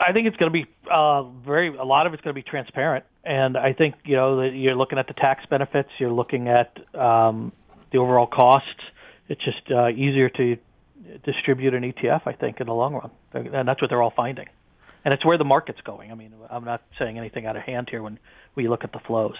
[0.00, 1.76] I think it's going to be uh, very.
[1.76, 4.98] A lot of it's going to be transparent, and I think you know you're looking
[4.98, 5.90] at the tax benefits.
[5.98, 7.52] You're looking at um,
[7.92, 8.68] the overall costs.
[9.28, 10.56] It's just uh, easier to
[11.24, 12.22] distribute an ETF.
[12.26, 13.10] I think in the long run,
[13.54, 14.46] and that's what they're all finding,
[15.04, 16.10] and it's where the market's going.
[16.10, 18.18] I mean, I'm not saying anything out of hand here when
[18.54, 19.36] we look at the flows.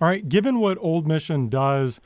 [0.00, 0.28] All right.
[0.28, 2.00] Given what Old Mission does,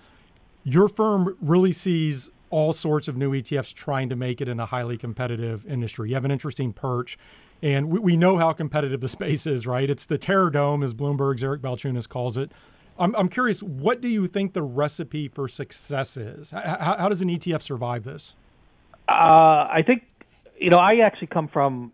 [0.64, 4.66] your firm really sees all sorts of new ETFs trying to make it in a
[4.66, 6.10] highly competitive industry.
[6.10, 7.18] You have an interesting perch.
[7.62, 9.88] And we, we know how competitive the space is, right?
[9.88, 12.52] It's the Terror Dome, as Bloomberg's Eric Balchunas calls it.
[12.98, 16.50] I'm, I'm curious, what do you think the recipe for success is?
[16.50, 18.34] How, how does an ETF survive this?
[19.08, 20.02] Uh, I think,
[20.58, 21.92] you know, I actually come from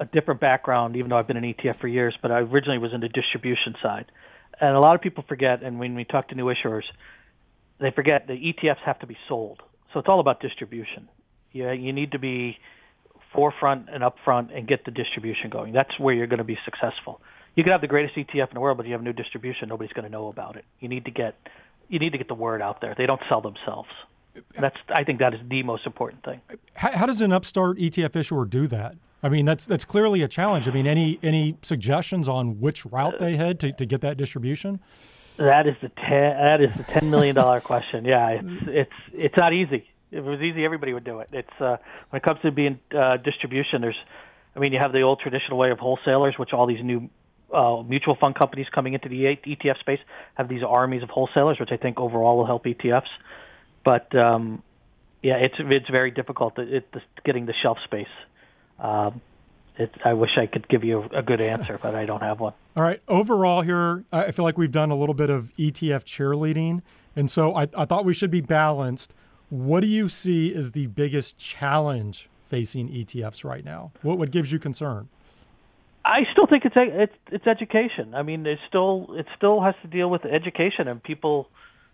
[0.00, 2.92] a different background, even though I've been an ETF for years, but I originally was
[2.92, 4.06] in the distribution side.
[4.60, 6.84] And a lot of people forget, and when we talk to new issuers,
[7.80, 9.62] they forget the ETFs have to be sold.
[9.92, 11.08] So it's all about distribution.
[11.52, 12.58] Yeah, you need to be
[13.34, 15.72] forefront and upfront and get the distribution going.
[15.72, 17.20] That's where you're going to be successful.
[17.56, 19.68] You can have the greatest ETF in the world, but you have no distribution.
[19.68, 20.64] Nobody's going to know about it.
[20.80, 21.36] You need to get
[21.88, 22.94] you need to get the word out there.
[22.96, 23.90] They don't sell themselves.
[24.58, 26.40] That's I think that is the most important thing.
[26.74, 28.96] How, how does an upstart ETF issuer do that?
[29.22, 30.68] I mean, that's that's clearly a challenge.
[30.68, 34.80] I mean, any any suggestions on which route they head to, to get that distribution?
[35.36, 38.04] That is the ten, that is the ten million dollar question.
[38.04, 41.28] Yeah, it's it's it's not easy if it was easy, everybody would do it.
[41.32, 41.76] It's uh,
[42.10, 43.80] when it comes to being uh, distribution.
[43.80, 43.98] There's,
[44.54, 47.10] I mean, you have the old traditional way of wholesalers, which all these new
[47.52, 50.00] uh, mutual fund companies coming into the ETF space
[50.34, 53.10] have these armies of wholesalers, which I think overall will help ETFs.
[53.84, 54.62] But um,
[55.22, 56.58] yeah, it's it's very difficult.
[56.58, 58.06] It, it, getting the shelf space.
[58.78, 59.20] Um,
[59.76, 62.38] it, I wish I could give you a, a good answer, but I don't have
[62.38, 62.52] one.
[62.76, 63.00] All right.
[63.08, 66.82] Overall, here, I feel like we've done a little bit of ETF cheerleading,
[67.16, 69.12] and so I, I thought we should be balanced.
[69.54, 73.92] What do you see as the biggest challenge facing ETFs right now?
[74.02, 75.08] What what gives you concern?
[76.04, 78.16] I still think it's it's it's education.
[78.16, 81.48] I mean, it still it still has to deal with education and people.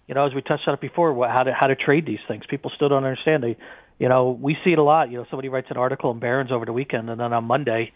[0.08, 2.44] You know, as we touched on it before, how to how to trade these things.
[2.48, 3.42] People still don't understand.
[3.42, 3.58] They,
[3.98, 5.10] you know, we see it a lot.
[5.10, 7.92] You know, somebody writes an article in Barron's over the weekend, and then on Monday,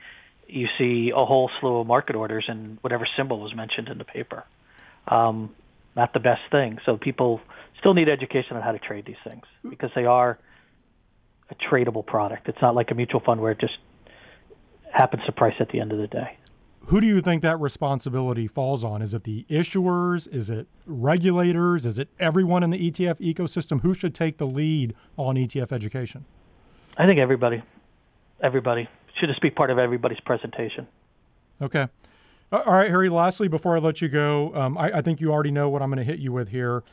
[0.46, 4.04] you see a whole slew of market orders and whatever symbol was mentioned in the
[4.04, 4.44] paper.
[5.08, 5.54] Um,
[5.96, 6.80] not the best thing.
[6.84, 7.40] So people
[7.84, 10.38] still need education on how to trade these things because they are
[11.50, 12.48] a tradable product.
[12.48, 13.74] It's not like a mutual fund where it just
[14.90, 16.38] happens to price at the end of the day.
[16.86, 19.02] Who do you think that responsibility falls on?
[19.02, 20.26] Is it the issuers?
[20.34, 21.84] Is it regulators?
[21.84, 23.82] Is it everyone in the ETF ecosystem?
[23.82, 26.24] Who should take the lead on ETF education?
[26.96, 27.62] I think everybody.
[28.42, 28.88] Everybody
[29.20, 30.86] should just be part of everybody's presentation.
[31.60, 31.88] Okay.
[32.54, 33.08] Uh, all right, Harry.
[33.08, 35.88] Lastly, before I let you go, um, I, I, think you already know what I'm
[35.88, 36.84] going to hit you with here.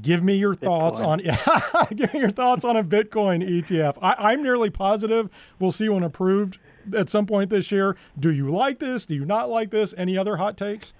[0.00, 0.60] Give me your Bitcoin.
[0.64, 1.18] thoughts on
[1.94, 3.98] give me your thoughts on a Bitcoin ETF.
[4.00, 5.28] I, am nearly positive
[5.58, 6.56] we'll see one approved
[6.96, 7.98] at some point this year.
[8.18, 9.04] Do you like this?
[9.04, 9.92] Do you not like this?
[9.98, 10.94] Any other hot takes?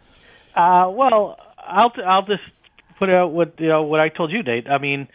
[0.54, 2.42] Uh, well, I'll I'll just
[2.98, 4.68] put out what you know what I told you, Nate.
[4.68, 5.09] I mean,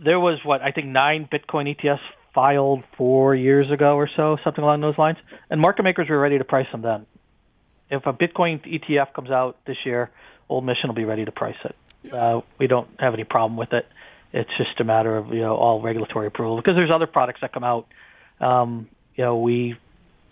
[0.00, 2.00] there was what I think nine Bitcoin ETFs
[2.34, 6.38] filed four years ago or so, something along those lines, and market makers were ready
[6.38, 7.06] to price them then
[7.92, 10.10] if a Bitcoin ETF comes out this year,
[10.48, 11.76] Old Mission will be ready to price it.
[12.12, 13.86] Uh, we don't have any problem with it.
[14.32, 17.52] It's just a matter of you know all regulatory approval because there's other products that
[17.52, 17.86] come out.
[18.40, 19.76] Um, you know we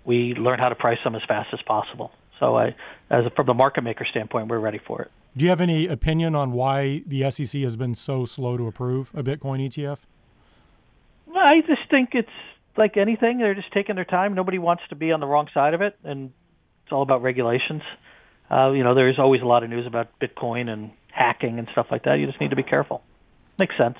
[0.05, 2.11] we learn how to price them as fast as possible.
[2.40, 2.75] So I,
[3.11, 5.11] as a, from the market maker standpoint, we're ready for it.
[5.37, 9.11] Do you have any opinion on why the SEC has been so slow to approve
[9.14, 9.99] a Bitcoin ETF?
[11.37, 12.29] I just think it's
[12.79, 14.35] like anything; they're just taking their time.
[14.35, 16.33] Nobody wants to be on the wrong side of it, and
[16.90, 17.83] it's all about regulations.
[18.50, 21.87] Uh, you know, there's always a lot of news about Bitcoin and hacking and stuff
[21.88, 22.16] like that.
[22.16, 23.00] You just need to be careful.
[23.61, 23.96] Makes sense.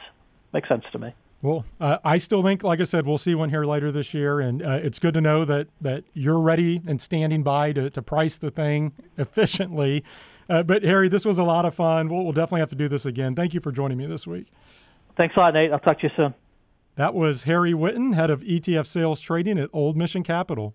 [0.53, 1.15] Makes sense to me.
[1.41, 4.41] Well, uh, I still think, like I said, we'll see one here later this year,
[4.41, 8.03] and uh, it's good to know that that you're ready and standing by to, to
[8.03, 10.03] price the thing efficiently.
[10.49, 12.09] Uh, but Harry, this was a lot of fun.
[12.09, 13.37] We'll, we'll definitely have to do this again.
[13.37, 14.49] Thank you for joining me this week.
[15.17, 15.71] Thanks a lot, Nate.
[15.71, 16.35] I'll talk to you soon.
[16.97, 20.75] That was Harry Witten, head of ETF sales trading at Old Mission Capital.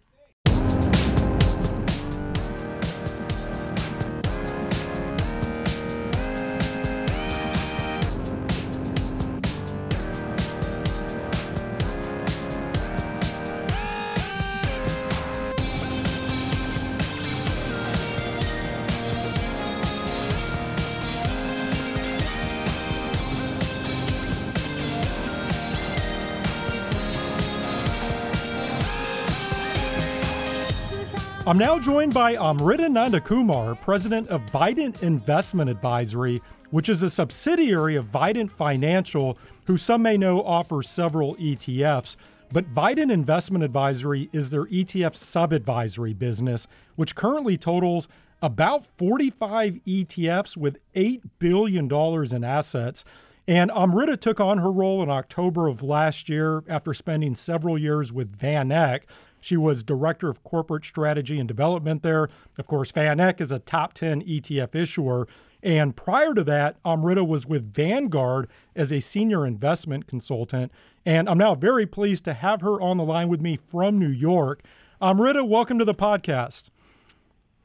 [31.55, 36.41] I'm now joined by Amrita Nandakumar, president of Vident Investment Advisory,
[36.71, 42.17] which is a subsidiary of Vident Financial, who some may know offers several ETFs.
[42.51, 48.09] But Vident Investment Advisory is their ETF sub advisory business, which currently totals
[48.41, 51.89] about 45 ETFs with $8 billion
[52.35, 53.05] in assets.
[53.47, 58.11] And Amrita took on her role in October of last year after spending several years
[58.11, 59.03] with VanEck.
[59.45, 62.29] She was director of corporate strategy and development there.
[62.57, 65.27] Of course, VanEck is a top 10 ETF issuer.
[65.61, 70.71] And prior to that, Amrita was with Vanguard as a senior investment consultant.
[71.05, 74.09] And I'm now very pleased to have her on the line with me from New
[74.09, 74.63] York.
[74.99, 76.71] Amrita, welcome to the podcast.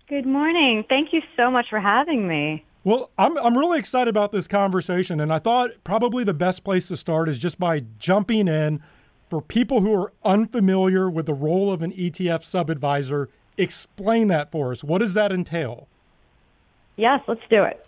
[0.06, 0.84] Good morning.
[0.86, 2.62] Thank you so much for having me.
[2.84, 6.88] Well, I'm, I'm really excited about this conversation, and I thought probably the best place
[6.88, 8.82] to start is just by jumping in
[9.30, 13.28] for people who are unfamiliar with the role of an ETF sub advisor.
[13.56, 14.82] Explain that for us.
[14.82, 15.86] What does that entail?
[16.96, 17.86] Yes, let's do it.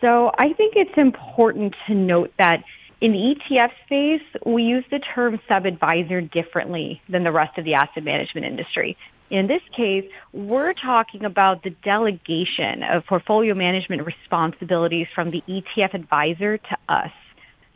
[0.00, 2.62] So, I think it's important to note that
[3.00, 7.64] in the ETF space, we use the term sub advisor differently than the rest of
[7.64, 8.96] the asset management industry.
[9.30, 15.94] In this case, we're talking about the delegation of portfolio management responsibilities from the ETF
[15.94, 17.10] advisor to us.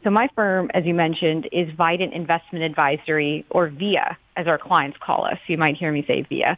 [0.03, 4.96] So my firm, as you mentioned, is Vident Investment Advisory, or VIA, as our clients
[5.05, 5.38] call us.
[5.46, 6.57] You might hear me say VIA.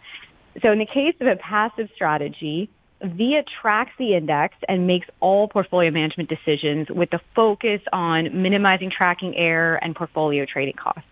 [0.62, 2.70] So in the case of a passive strategy,
[3.02, 8.92] VIA tracks the index and makes all portfolio management decisions with the focus on minimizing
[8.96, 11.02] tracking error and portfolio trading costs.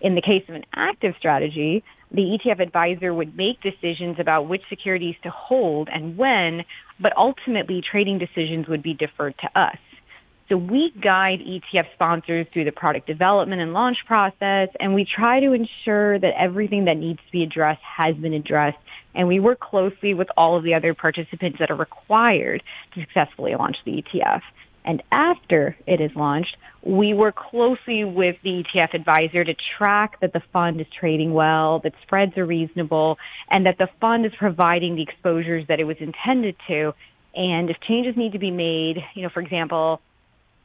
[0.00, 4.62] In the case of an active strategy, the ETF advisor would make decisions about which
[4.68, 6.64] securities to hold and when,
[7.00, 9.78] but ultimately trading decisions would be deferred to us.
[10.52, 15.40] So we guide ETF sponsors through the product development and launch process, and we try
[15.40, 18.76] to ensure that everything that needs to be addressed has been addressed.
[19.14, 23.54] And we work closely with all of the other participants that are required to successfully
[23.54, 24.42] launch the ETF.
[24.84, 30.34] And after it is launched, we work closely with the ETF advisor to track that
[30.34, 33.16] the fund is trading well, that spreads are reasonable,
[33.48, 36.92] and that the fund is providing the exposures that it was intended to.
[37.34, 40.02] And if changes need to be made, you know, for example,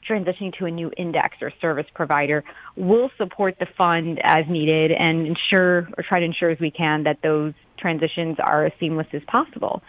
[0.10, 2.44] transitioning to a new index or service provider,
[2.76, 7.04] we'll support the fund as needed and ensure or try to ensure as we can
[7.04, 9.82] that those transitions are as seamless as possible.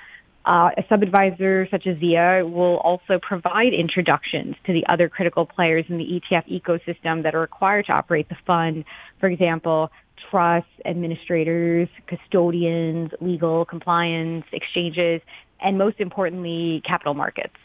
[0.45, 5.85] Uh, a sub-advisor such as VIA will also provide introductions to the other critical players
[5.89, 8.85] in the ETF ecosystem that are required to operate the fund.
[9.21, 9.91] For example,
[10.31, 15.21] trusts, administrators, custodians, legal, compliance, exchanges,
[15.61, 17.57] and most importantly, capital markets.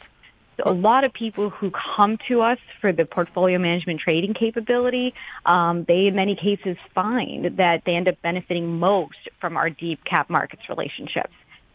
[0.64, 5.14] A lot of people who come to us for the portfolio management trading capability,
[5.46, 10.04] um, they in many cases find that they end up benefiting most from our deep
[10.04, 11.32] cap markets relationships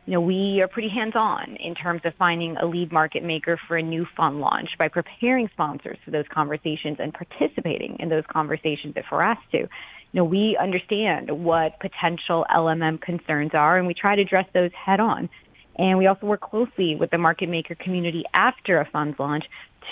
[0.09, 3.77] you know, we are pretty hands-on in terms of finding a lead market maker for
[3.77, 8.95] a new fund launch by preparing sponsors for those conversations and participating in those conversations
[8.95, 9.59] if we're asked to.
[9.59, 9.67] You
[10.13, 14.99] know, we understand what potential LMM concerns are and we try to address those head
[14.99, 15.29] on.
[15.77, 19.45] And we also work closely with the market maker community after a fund's launch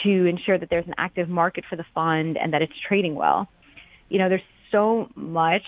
[0.03, 3.47] to ensure that there's an active market for the fund and that it's trading well.
[4.09, 5.63] You know, there's so much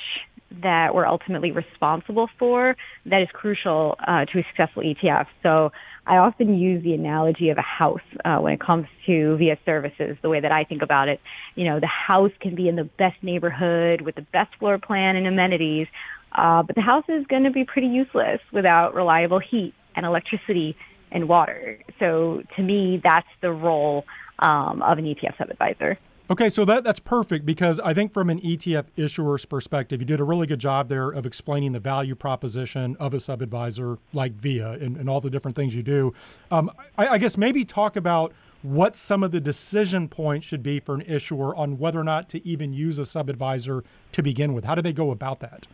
[0.64, 5.28] that we're ultimately responsible for that is crucial uh, to a successful ETF.
[5.44, 5.72] So
[6.08, 10.18] I often use the analogy of a house uh, when it comes to VIA services,
[10.22, 11.22] the way that I think about it.
[11.56, 15.16] You know, the house can be in the best neighborhood with the best floor plan
[15.16, 15.88] and amenities,
[16.32, 20.76] uh, but the house is going to be pretty useless without reliable heat and electricity
[21.12, 21.80] and water.
[22.00, 24.06] So to me, that's the role
[24.40, 25.98] um, of an ETF sub-advisor.
[26.32, 30.20] Okay, so that, that's perfect because I think from an ETF issuer's perspective, you did
[30.20, 34.34] a really good job there of explaining the value proposition of a sub advisor like
[34.34, 36.14] VIA and, and, all the different things you do.
[36.52, 36.70] Um,
[37.00, 38.32] I, I guess maybe talk about
[38.62, 42.30] what some of the decision points should be for an issuer on whether or not
[42.30, 44.66] to even use a sub advisor to begin with.
[44.66, 45.66] How do they go about that?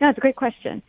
[0.00, 0.80] It's a great question.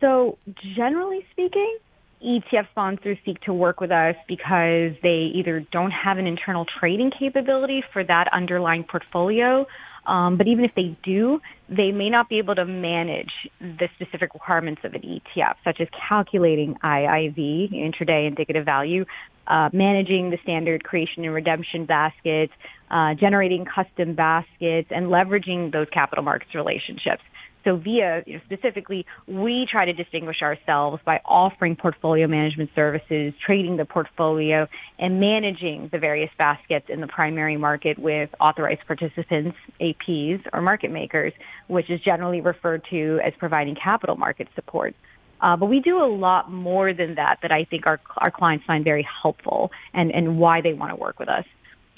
[0.00, 0.38] So,
[0.74, 1.78] generally speaking,
[2.22, 7.10] ETF sponsors seek to work with us because they either don't have an internal trading
[7.10, 9.66] capability for that underlying portfolio,
[10.06, 14.34] um, but even if they do, they may not be able to manage the specific
[14.34, 19.04] requirements of an ETF, such as calculating IIV, intraday indicative value,
[19.46, 22.52] uh, managing the standard creation and redemption baskets,
[22.90, 27.22] uh, generating custom baskets, and leveraging those capital markets relationships.
[27.66, 33.34] So VIA you know, specifically, we try to distinguish ourselves by offering portfolio management services,
[33.44, 34.68] trading the portfolio,
[35.00, 40.92] and managing the various baskets in the primary market with authorized participants, APs, or market
[40.92, 41.32] makers,
[41.66, 44.94] which is generally referred to as providing capital market support.
[45.40, 48.64] Uh, but we do a lot more than that that I think our, our clients
[48.64, 51.44] find very helpful and, and why they want to work with us.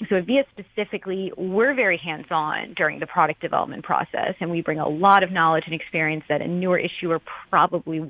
[0.07, 4.79] So at VIA specifically, we're very hands-on during the product development process, and we bring
[4.79, 7.19] a lot of knowledge and experience that a newer issuer
[7.49, 8.09] probably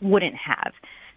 [0.00, 0.72] wouldn't have.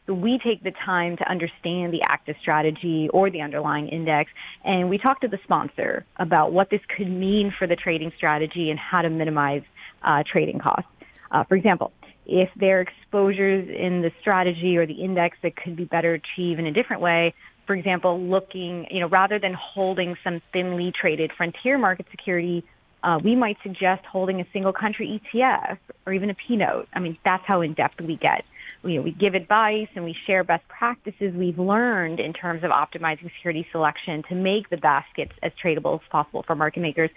[0.05, 4.31] So we take the time to understand the active strategy or the underlying index,
[4.65, 8.71] and we talk to the sponsor about what this could mean for the trading strategy
[8.71, 9.61] and how to minimize
[10.03, 10.89] uh, trading costs.
[11.31, 11.93] Uh, for example,
[12.25, 16.59] if there are exposures in the strategy or the index that could be better achieved
[16.59, 17.33] in a different way,
[17.69, 22.63] for example, looking, you know, rather than holding some thinly traded frontier market security,
[23.03, 26.87] uh, we might suggest holding a single country ETF or even a P note.
[26.95, 28.43] I mean, that's how in depth we get.
[28.83, 32.71] You know, we give advice and we share best practices we've learned in terms of
[32.71, 37.11] optimizing security selection to make the baskets as tradable as possible for market makers.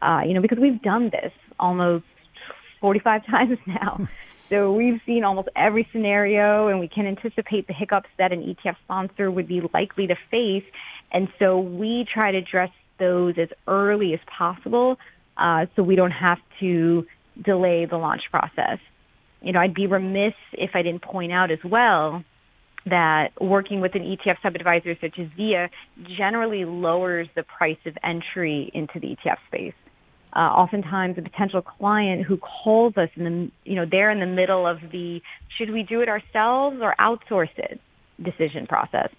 [0.00, 2.06] Uh, you know, because we've done this almost
[2.80, 4.08] 45 times now.
[4.48, 8.76] So we've seen almost every scenario and we can anticipate the hiccups that an ETF
[8.84, 10.64] sponsor would be likely to face.
[11.12, 14.98] And so we try to address those as early as possible
[15.36, 17.06] uh, so we don't have to
[17.42, 18.78] delay the launch process.
[19.42, 22.24] You know, I'd be remiss if I didn't point out as well
[22.86, 25.68] that working with an ETF sub-advisor such as VIA
[26.16, 29.74] generally lowers the price of entry into the ETF space
[30.34, 34.26] uh, oftentimes a potential client who calls us and the you know they're in the
[34.26, 35.20] middle of the
[35.56, 37.80] should we do it ourselves or outsource it
[38.22, 39.10] decision process?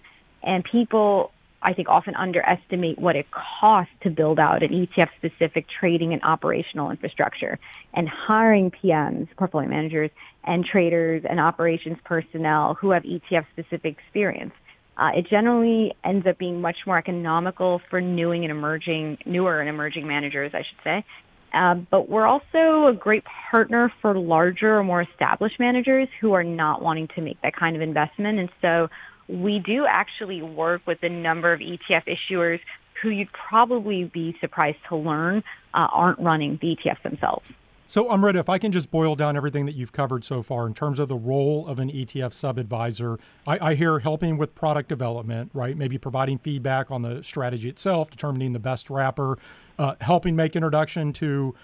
[0.42, 1.32] And people
[1.62, 6.22] I think often underestimate what it costs to build out an ETF specific trading and
[6.22, 7.58] operational infrastructure.
[7.92, 10.10] And hiring PMs, portfolio managers
[10.44, 14.52] and traders and operations personnel who have ETF specific experience
[14.96, 19.68] uh, it generally ends up being much more economical for new and emerging, newer and
[19.68, 21.04] emerging managers, I should say.
[21.52, 26.44] Uh, but we're also a great partner for larger or more established managers who are
[26.44, 28.38] not wanting to make that kind of investment.
[28.38, 28.88] And so
[29.28, 32.60] we do actually work with a number of ETF issuers
[33.02, 35.42] who you'd probably be surprised to learn
[35.74, 37.44] uh, aren't running the ETFs themselves.
[37.90, 40.74] So, Amrita, if I can just boil down everything that you've covered so far in
[40.74, 43.18] terms of the role of an ETF sub advisor,
[43.48, 45.76] I, I, hear helping with product development, right?
[45.76, 49.38] Maybe providing feedback on the strategy itself, determining the best wrapper,
[49.76, 51.56] uh, helping make introduction to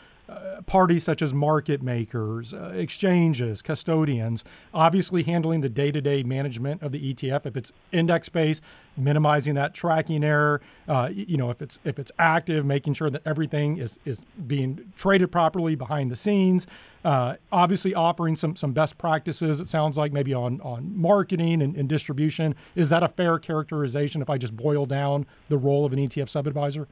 [0.66, 6.82] parties such as market makers, uh, exchanges, custodians, obviously handling the day to day management
[6.82, 7.46] of the ETF.
[7.46, 8.62] If it's index based,
[8.96, 10.60] minimizing that tracking error.
[10.88, 14.92] Uh, you know, if it's if it's active, making sure that everything is is being
[14.96, 16.66] traded properly behind the scenes.
[17.04, 19.60] Uh, obviously, offering some some best practices.
[19.60, 22.54] It sounds like maybe on on marketing and, and distribution.
[22.74, 24.22] Is that a fair characterization?
[24.22, 26.88] If I just boil down the role of an ETF sub advisor?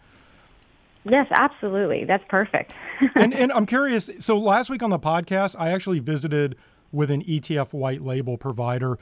[1.05, 2.05] Yes, absolutely.
[2.05, 2.73] That's perfect.
[3.15, 4.11] and, and I'm curious.
[4.21, 6.57] So last week on the podcast, I actually visited
[6.93, 8.99] with an ETF white label provider.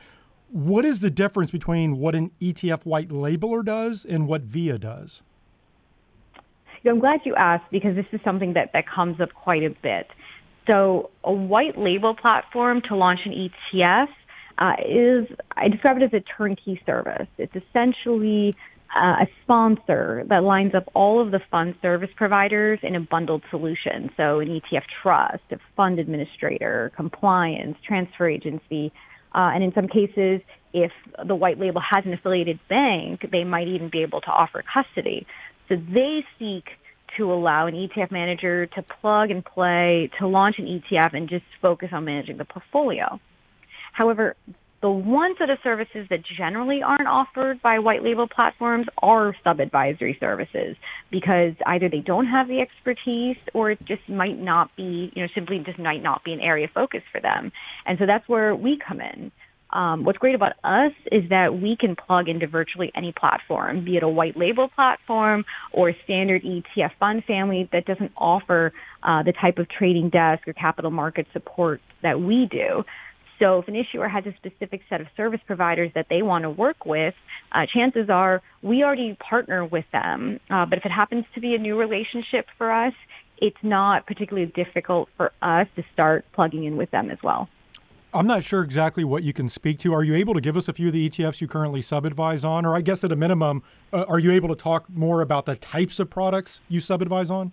[0.48, 5.22] What is the difference between what an ETF white labeler does and what VIA does?
[6.84, 10.08] I'm glad you asked because this is something that, that comes up quite a bit.
[10.66, 14.08] So, a white label platform to launch an ETF
[14.58, 15.26] uh, is,
[15.56, 17.26] I describe it as a turnkey service.
[17.38, 18.54] It's essentially
[18.94, 23.42] uh, a sponsor that lines up all of the fund service providers in a bundled
[23.50, 24.10] solution.
[24.16, 28.92] So an ETF trust, a fund administrator, compliance, transfer agency,
[29.34, 30.42] uh, and in some cases,
[30.74, 30.92] if
[31.26, 35.26] the white label has an affiliated bank, they might even be able to offer custody.
[35.68, 36.64] So they seek
[37.16, 41.44] to allow an ETF manager to plug and play, to launch an ETF and just
[41.60, 43.20] focus on managing the portfolio.
[43.92, 44.36] However,
[44.82, 50.16] the one set of services that generally aren't offered by white label platforms are sub-advisory
[50.18, 50.76] services
[51.10, 55.28] because either they don't have the expertise or it just might not be, you know,
[55.36, 57.52] simply just might not be an area of focus for them.
[57.86, 59.30] And so that's where we come in.
[59.70, 63.96] Um, what's great about us is that we can plug into virtually any platform, be
[63.96, 68.72] it a white label platform or a standard ETF fund family that doesn't offer
[69.02, 72.84] uh, the type of trading desk or capital market support that we do.
[73.42, 76.50] So if an issuer has a specific set of service providers that they want to
[76.50, 77.12] work with,
[77.50, 80.38] uh, chances are we already partner with them.
[80.48, 82.92] Uh, but if it happens to be a new relationship for us,
[83.38, 87.48] it's not particularly difficult for us to start plugging in with them as well.
[88.14, 89.92] I'm not sure exactly what you can speak to.
[89.92, 92.44] Are you able to give us a few of the ETFs you currently sub advise
[92.44, 92.64] on?
[92.64, 95.56] Or I guess at a minimum, uh, are you able to talk more about the
[95.56, 97.50] types of products you sub advise on?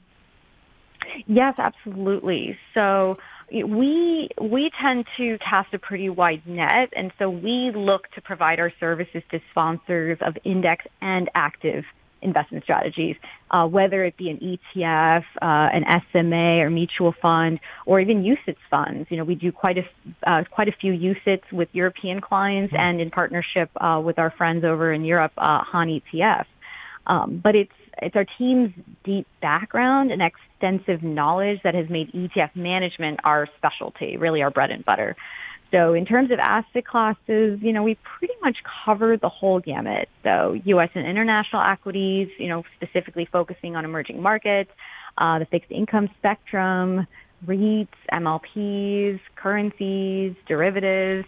[1.26, 2.58] Yes, absolutely.
[2.76, 3.18] So
[3.52, 8.60] we we tend to cast a pretty wide net, and so we look to provide
[8.60, 11.84] our services to sponsors of index and active
[12.22, 13.16] investment strategies,
[13.52, 18.58] uh, whether it be an ETF, uh, an SMA or mutual fund, or even UCITS
[18.70, 19.08] funds.
[19.10, 22.82] You know, we do quite a uh, quite a few UCITS with European clients, mm-hmm.
[22.82, 26.45] and in partnership uh, with our friends over in Europe, uh, HANetf.
[27.10, 28.72] Um, but it's it's our team's
[29.03, 34.72] deep background and extensive knowledge that has made ETF management our specialty, really our bread
[34.72, 35.18] and butter.
[35.72, 40.07] So in terms of asset classes, you know, we pretty much cover the whole gamut.
[40.24, 40.89] So U.S.
[40.95, 44.72] and international equities, you know, specifically focusing on emerging markets,
[45.18, 47.05] uh, the fixed income spectrum,
[47.45, 51.28] REITs, MLPs, currencies, derivatives,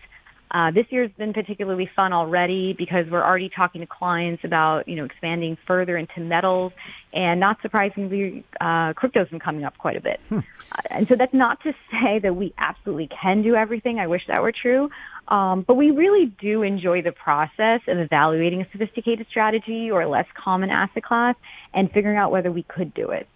[0.51, 4.95] uh, this year's been particularly fun already because we're already talking to clients about, you
[4.95, 6.73] know, expanding further into metals,
[7.13, 10.19] and not surprisingly, uh, crypto's been coming up quite a bit.
[10.29, 10.39] Hmm.
[10.71, 13.99] Uh, and so that's not to say that we absolutely can do everything.
[13.99, 14.89] I wish that were true.
[15.27, 20.09] Um, but we really do enjoy the process of evaluating a sophisticated strategy or a
[20.09, 21.35] less common asset class
[21.73, 23.27] and figuring out whether we could do it.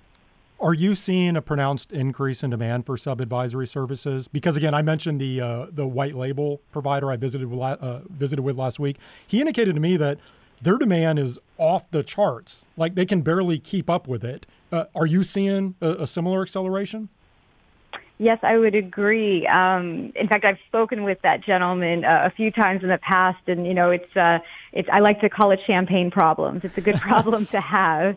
[0.59, 4.29] Are you seeing a pronounced increase in demand for sub advisory services?
[4.29, 8.41] Because again, I mentioned the uh, the white label provider I visited with, uh, visited
[8.41, 8.97] with last week.
[9.27, 10.17] He indicated to me that
[10.61, 12.61] their demand is off the charts.
[12.77, 14.45] Like they can barely keep up with it.
[14.71, 17.09] Uh, are you seeing a, a, similar acceleration?
[18.17, 19.45] Yes, I would agree.
[19.47, 23.41] Um, in fact, I've spoken with that gentleman uh, a few times in the past,
[23.47, 24.39] and you know, it's uh,
[24.71, 26.61] it's I like to call it champagne problems.
[26.63, 28.15] It's a good problem to have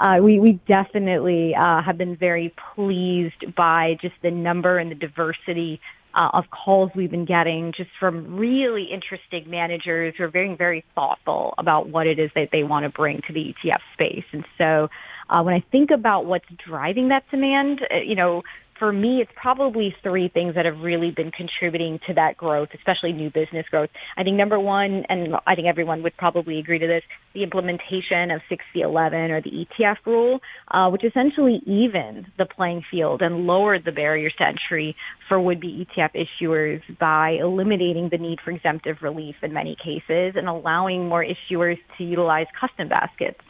[0.00, 4.94] uh, we, we definitely uh, have been very pleased by just the number and the
[4.94, 5.80] diversity
[6.14, 10.84] uh, of calls we've been getting just from really interesting managers who are very, very
[10.94, 14.24] thoughtful about what it is that they want to bring to the ETF space.
[14.32, 14.88] And so
[15.28, 18.42] uh, when I think about what's driving that demand, uh, you know,
[18.80, 23.12] for me, it's probably three things that have really been contributing to that growth, especially
[23.12, 23.90] new business growth.
[24.16, 27.02] I think number one, and I think everyone would probably agree to this,
[27.34, 33.20] the implementation of 6c-11 or the ETF rule, uh, which essentially evened the playing field
[33.20, 34.96] and lowered the barriers to entry
[35.28, 40.48] for would-be ETF issuers by eliminating the need for exemptive relief in many cases and
[40.48, 43.40] allowing more issuers to utilize custom baskets.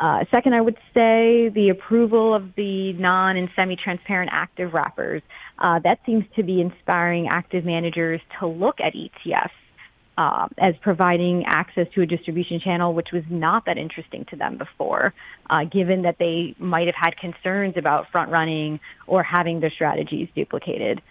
[0.00, 5.20] Uh, second, I would say the approval of the non and semi-transparent active wrappers.
[5.58, 9.50] Uh, that seems to be inspiring active managers to look at ETFs
[10.16, 14.56] uh, as providing access to a distribution channel, which was not that interesting to them
[14.56, 15.12] before,
[15.50, 20.28] uh, given that they might have had concerns about front running or having their strategies
[20.34, 21.02] duplicated.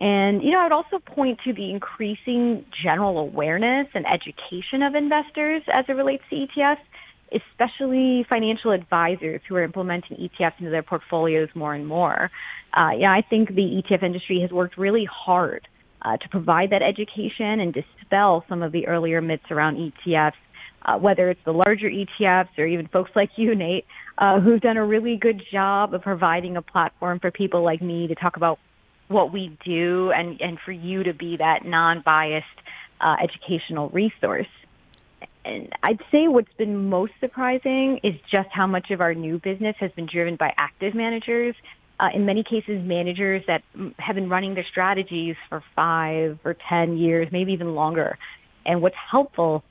[0.00, 4.94] And, you know, I would also point to the increasing general awareness and education of
[4.94, 6.78] investors as it relates to ETFs
[7.32, 12.30] especially financial advisors who are implementing ETFs into their portfolios more and more.
[12.72, 15.66] Uh, yeah, I think the ETF industry has worked really hard
[16.02, 20.32] uh, to provide that education and dispel some of the earlier myths around ETFs.
[20.82, 23.84] Uh, whether it's the larger ETFs or even folks like you, Nate,
[24.16, 28.06] uh, who've done a really good job of providing a platform for people like me
[28.06, 28.58] to talk about
[29.08, 32.46] what we do and, and for you to be that non-biased
[32.98, 34.46] uh, educational resource
[35.44, 39.76] and I'd say what's been most surprising is just how much of our new business
[39.80, 41.54] has been driven by active managers.
[41.98, 43.62] Uh, in many cases, managers that
[43.98, 48.18] have been running their strategies for five or 10 years, maybe even longer.
[48.66, 49.64] And what's helpful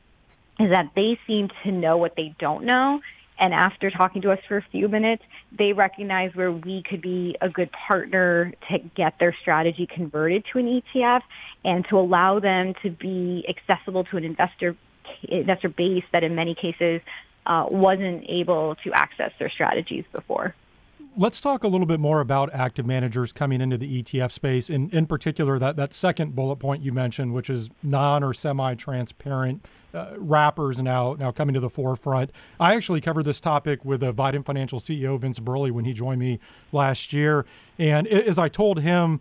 [0.60, 3.00] is that they seem to know what they don't know.
[3.40, 5.24] And after talking to us for a few minutes,
[5.58, 10.60] they recognize where we could be a good partner to get their strategy converted to
[10.60, 11.22] an ETF
[11.64, 14.76] and to allow them to be accessible to an investor
[15.24, 17.02] investor base that in many cases
[17.46, 20.56] uh, wasn't able to access their strategies before.
[21.18, 24.90] Let's talk a little bit more about active managers coming into the ETF space, in,
[24.92, 29.66] in particular, that, that second bullet point you mentioned, which is non or semi transparent
[29.94, 32.32] uh, wrappers now, now coming to the forefront.
[32.60, 36.20] I actually covered this topic with a Vident Financial CEO, Vince Birley, when he joined
[36.20, 36.40] me
[36.72, 37.46] last year.
[37.80, 39.20] And as I told him,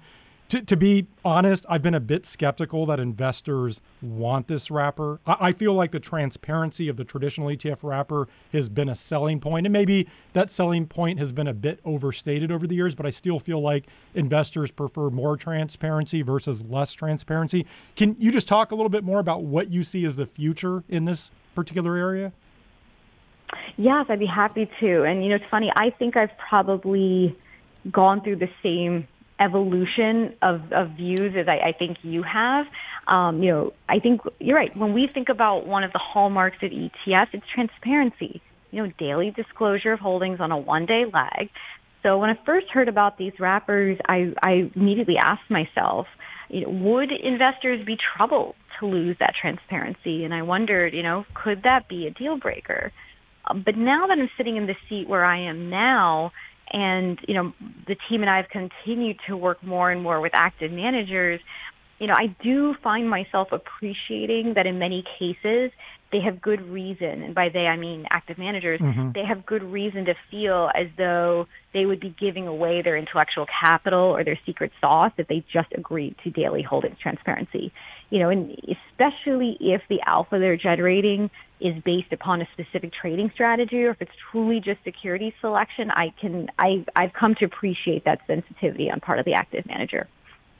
[0.49, 5.21] to, to be honest, I've been a bit skeptical that investors want this wrapper.
[5.27, 9.41] I, I, feel like the transparency of the traditional ETF wrapper has been a selling
[9.41, 12.95] point, and maybe that selling point has been a bit overstated over the years.
[12.95, 17.67] But I still feel like investors prefer more transparency versus less transparency.
[17.95, 20.83] Can you just talk a little bit more about what you see as the future
[20.89, 22.33] in this particular area?
[23.77, 25.03] Yes, I'd be happy to.
[25.05, 25.71] And you know, it's funny.
[25.77, 27.39] I think I've probably
[27.93, 29.07] gone through the same
[29.41, 32.67] evolution of, of views as I, I think you have.
[33.07, 34.77] Um, you know, I think you're right.
[34.77, 38.43] When we think about one of the hallmarks of ETFs, it's transparency.
[38.71, 41.49] You know, daily disclosure of holdings on a one-day lag.
[42.03, 46.07] So when I first heard about these wrappers, I, I immediately asked myself,
[46.49, 50.25] you know, would investors be troubled to lose that transparency?
[50.25, 52.93] And I wondered, you know, could that be a deal breaker?
[53.49, 56.33] Um, but now that I'm sitting in the seat where I am now,
[56.73, 57.53] and you know,
[57.87, 61.41] the team and I have continued to work more and more with active managers,
[61.99, 65.73] you know, I do find myself appreciating that in many cases
[66.11, 69.11] they have good reason, and by they I mean active managers, mm-hmm.
[69.15, 73.47] they have good reason to feel as though they would be giving away their intellectual
[73.61, 77.73] capital or their secret sauce if they just agreed to daily holdings transparency.
[78.09, 81.31] You know, and especially if the alpha they're generating
[81.61, 86.13] is based upon a specific trading strategy or if it's truly just security selection, I
[86.21, 90.09] can I I've come to appreciate that sensitivity on part of the active manager.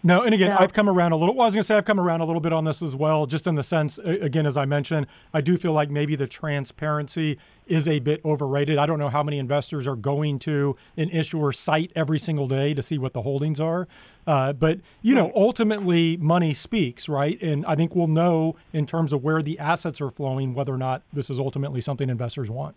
[0.05, 1.35] No, and again, I've come around a little.
[1.35, 2.95] Well, I was going to say I've come around a little bit on this as
[2.95, 6.29] well, just in the sense, again, as I mentioned, I do feel like maybe the
[6.29, 7.37] transparency
[7.67, 8.79] is a bit overrated.
[8.79, 12.75] I don't know how many investors are going to an issuer site every single day
[12.75, 13.89] to see what the holdings are,
[14.27, 17.41] uh, but you know, ultimately, money speaks, right?
[17.43, 20.79] And I think we'll know in terms of where the assets are flowing whether or
[20.79, 22.77] not this is ultimately something investors want.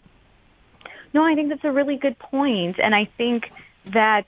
[1.13, 3.51] No, I think that's a really good point, and I think
[3.85, 4.25] that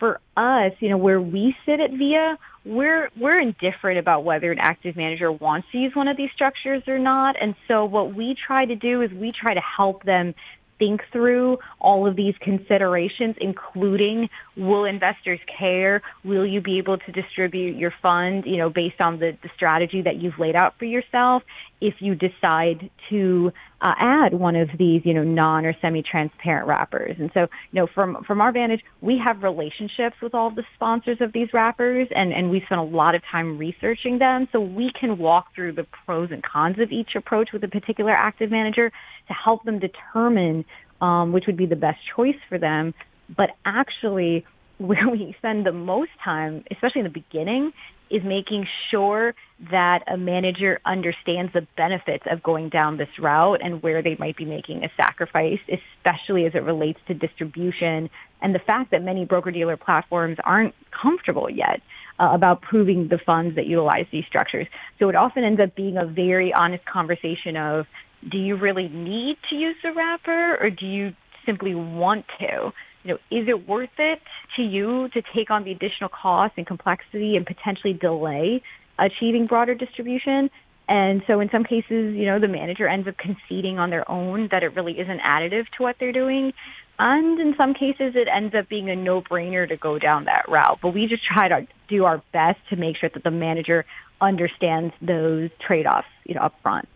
[0.00, 4.58] for us, you know, where we sit at VIA, we're we're indifferent about whether an
[4.60, 7.36] active manager wants to use one of these structures or not.
[7.40, 10.34] And so what we try to do is we try to help them
[10.80, 16.02] think through all of these considerations, including will investors care?
[16.24, 20.02] Will you be able to distribute your fund, you know, based on the, the strategy
[20.02, 21.44] that you've laid out for yourself?
[21.80, 27.16] If you decide to uh, add one of these, you know, non or semi-transparent wrappers.
[27.18, 31.18] And so, you know, from, from our vantage, we have relationships with all the sponsors
[31.20, 34.48] of these wrappers and, and we spent a lot of time researching them.
[34.52, 38.12] So we can walk through the pros and cons of each approach with a particular
[38.12, 38.90] active manager
[39.28, 40.64] to help them determine
[41.00, 42.94] um, which would be the best choice for them.
[43.34, 44.44] But actually,
[44.78, 47.72] where we spend the most time, especially in the beginning,
[48.10, 49.34] is making sure
[49.70, 54.36] that a manager understands the benefits of going down this route and where they might
[54.36, 58.10] be making a sacrifice, especially as it relates to distribution
[58.42, 61.80] and the fact that many broker dealer platforms aren't comfortable yet
[62.18, 64.66] uh, about proving the funds that utilize these structures.
[64.98, 67.86] So it often ends up being a very honest conversation of,
[68.30, 71.12] do you really need to use the wrapper or do you
[71.46, 72.72] simply want to?
[73.02, 74.20] You know, is it worth it
[74.56, 78.62] to you to take on the additional cost and complexity and potentially delay
[78.98, 80.50] achieving broader distribution?
[80.88, 84.48] And so in some cases, you know, the manager ends up conceding on their own
[84.50, 86.52] that it really isn't additive to what they're doing.
[86.98, 90.80] And in some cases, it ends up being a no-brainer to go down that route.
[90.82, 93.86] But we just try to do our best to make sure that the manager
[94.20, 96.88] understands those trade-offs, you know, up front.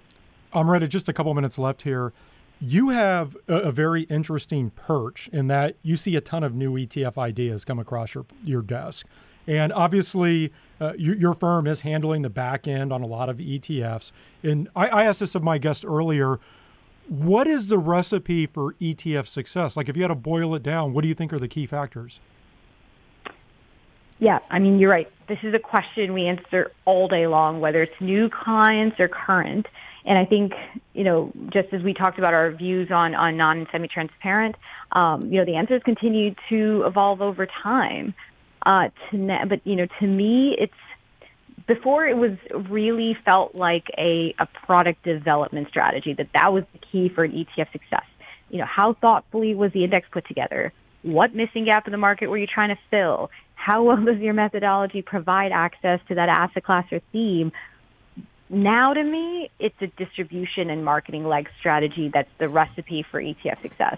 [0.52, 2.12] Amrita, just a couple minutes left here.
[2.66, 6.72] You have a, a, very interesting perch in that you see a ton of new
[6.72, 9.06] ETF ideas come across your, your desk.
[9.46, 10.50] And obviously,
[10.80, 14.12] uh, your, your, firm is handling the back end on a lot of ETFs.
[14.42, 16.40] And I, I asked this of my guest earlier
[17.06, 19.76] what is the recipe for ETF success?
[19.76, 21.66] Like, if you had to boil it down, what do you think are the key
[21.66, 22.18] factors?
[24.20, 25.10] Yeah, I mean, you're right.
[25.28, 29.66] This is a question we answer all day long, whether it's new clients or current.
[30.04, 30.52] And I think,
[30.92, 34.56] you know, just as we talked about our views on, on non and semi-transparent,
[34.92, 38.14] um, you know, the answers continue to evolve over time.
[38.66, 40.72] Uh, to but, you know, to me, it's,
[41.66, 42.32] before it was
[42.68, 47.32] really felt like a, a product development strategy, that that was the key for an
[47.32, 48.04] ETF success.
[48.50, 50.72] You know, how thoughtfully was the index put together?
[51.02, 53.30] What missing gap in the market were you trying to fill?
[53.54, 57.52] How well does your methodology provide access to that asset class or theme?
[58.50, 63.62] Now, to me, it's a distribution and marketing leg strategy that's the recipe for ETF
[63.62, 63.96] success.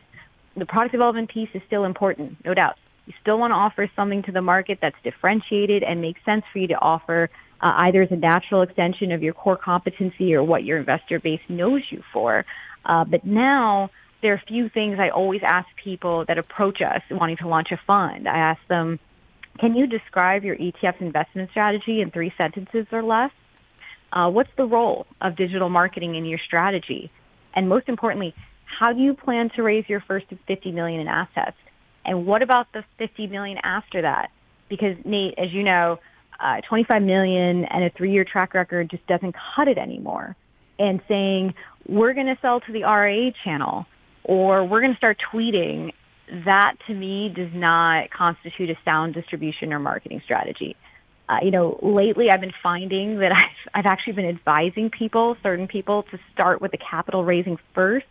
[0.56, 2.76] The product development piece is still important, no doubt.
[3.06, 6.58] You still want to offer something to the market that's differentiated and makes sense for
[6.58, 7.28] you to offer
[7.60, 11.40] uh, either as a natural extension of your core competency or what your investor base
[11.48, 12.44] knows you for.
[12.84, 13.90] Uh, but now
[14.22, 17.70] there are a few things I always ask people that approach us wanting to launch
[17.72, 18.28] a fund.
[18.28, 18.98] I ask them,
[19.58, 23.30] can you describe your ETF investment strategy in three sentences or less?
[24.12, 27.10] Uh, what's the role of digital marketing in your strategy?
[27.54, 28.34] And most importantly,
[28.64, 31.56] how do you plan to raise your first 50 million in assets?
[32.04, 34.30] And what about the 50 million after that?
[34.68, 35.98] Because Nate, as you know,
[36.38, 40.36] uh, 25 million and a three-year track record just doesn't cut it anymore.
[40.78, 41.54] And saying
[41.88, 43.86] we're going to sell to the RIA channel
[44.24, 45.92] or we're going to start tweeting,
[46.44, 50.76] that to me does not constitute a sound distribution or marketing strategy
[51.28, 55.68] uh, you know, lately I've been finding that I've, I've actually been advising people, certain
[55.68, 58.06] people, to start with the capital raising first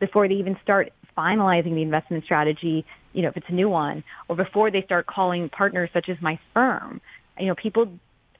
[0.00, 4.04] before they even start finalizing the investment strategy, you know, if it's a new one,
[4.28, 7.00] or before they start calling partners such as my firm.
[7.38, 7.90] You know, people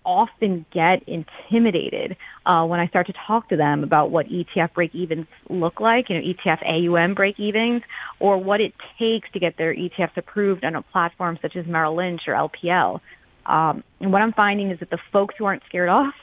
[0.05, 2.17] often get intimidated
[2.47, 6.09] uh, when I start to talk to them about what ETF break evens look like,
[6.09, 7.83] you know, ETF AUM break evens,
[8.19, 11.97] or what it takes to get their ETFs approved on a platform such as Merrill
[11.97, 13.01] Lynch or LPL.
[13.49, 16.15] Um, and what I'm finding is that the folks who aren't scared off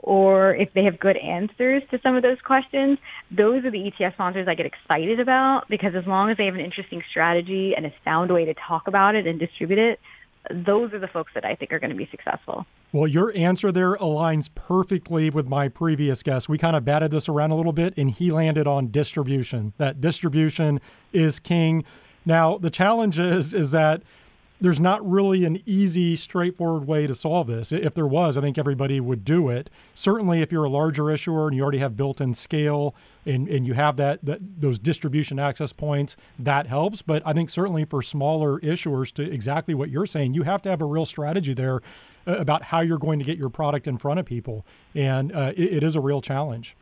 [0.00, 2.98] or if they have good answers to some of those questions,
[3.30, 6.54] those are the ETF sponsors I get excited about because as long as they have
[6.54, 10.00] an interesting strategy and a sound way to talk about it and distribute it,
[10.50, 12.64] those are the folks that I think are going to be successful.
[12.92, 16.48] Well, your answer there aligns perfectly with my previous guest.
[16.48, 19.74] We kind of batted this around a little bit, and he landed on distribution.
[19.76, 20.80] That distribution
[21.12, 21.84] is king.
[22.24, 24.02] Now, the challenge is is that
[24.60, 27.72] there's not really an easy, straightforward way to solve this.
[27.72, 29.70] If there was, I think everybody would do it.
[29.94, 32.94] Certainly, if you're a larger issuer and you already have built-in scale
[33.24, 37.00] and, and you have that, that those distribution access points, that helps.
[37.00, 40.68] But I think certainly for smaller issuers, to exactly what you're saying, you have to
[40.68, 41.80] have a real strategy there
[42.26, 45.52] uh, about how you're going to get your product in front of people, and uh,
[45.56, 46.76] it, it is a real challenge.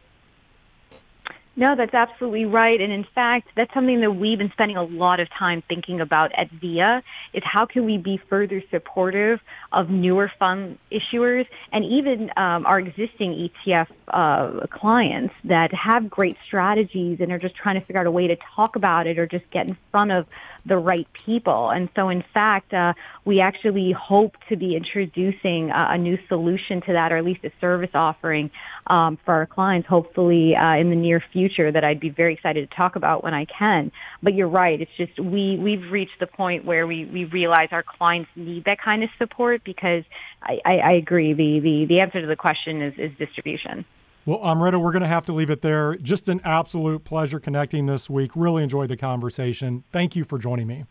[1.58, 2.80] No, that's absolutely right.
[2.80, 6.30] And in fact, that's something that we've been spending a lot of time thinking about
[6.36, 7.02] at VIA
[7.34, 9.40] is how can we be further supportive
[9.72, 16.36] of newer fund issuers and even um, our existing ETF uh, clients that have great
[16.46, 19.26] strategies and are just trying to figure out a way to talk about it or
[19.26, 20.26] just get in front of
[20.66, 21.70] the right people.
[21.70, 22.94] And so, in fact, uh,
[23.24, 27.44] we actually hope to be introducing uh, a new solution to that, or at least
[27.44, 28.50] a service offering
[28.86, 32.68] um, for our clients, hopefully uh, in the near future, that I'd be very excited
[32.68, 33.92] to talk about when I can.
[34.22, 37.84] But you're right; it's just we we've reached the point where we we realize our
[37.84, 40.04] clients need that kind of support because
[40.42, 41.32] I, I, I agree.
[41.34, 43.84] The, the the answer to the question is is distribution.
[44.28, 45.96] Well, Amrita, we're going to have to leave it there.
[45.96, 48.30] Just an absolute pleasure connecting this week.
[48.34, 49.84] Really enjoyed the conversation.
[49.90, 50.84] Thank you for joining me.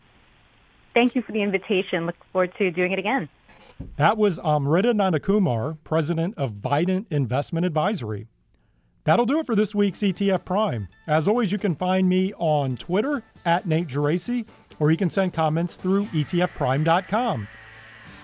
[0.92, 2.04] Thank you for the invitation.
[2.04, 3.28] Look forward to doing it again.
[3.94, 8.26] That was Amrita Nandakumar, president of Vident Investment Advisory.
[9.04, 10.88] That'll do it for this week's ETF Prime.
[11.06, 14.48] As always, you can find me on Twitter at Nate Geraci,
[14.80, 17.46] or you can send comments through etfprime.com.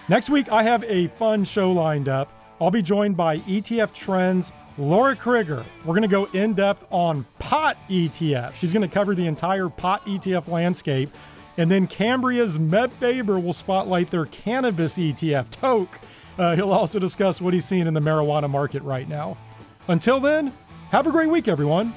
[0.09, 2.33] Next week, I have a fun show lined up.
[2.61, 5.65] I'll be joined by ETF Trends Lara Crigger.
[5.85, 8.55] We're going to go in depth on pot ETF.
[8.55, 11.11] She's going to cover the entire pot ETF landscape.
[11.57, 16.01] And then Cambria's Meb Faber will spotlight their cannabis ETF, Toke.
[16.37, 19.37] Uh, he'll also discuss what he's seeing in the marijuana market right now.
[19.87, 20.53] Until then,
[20.91, 21.95] have a great week, everyone.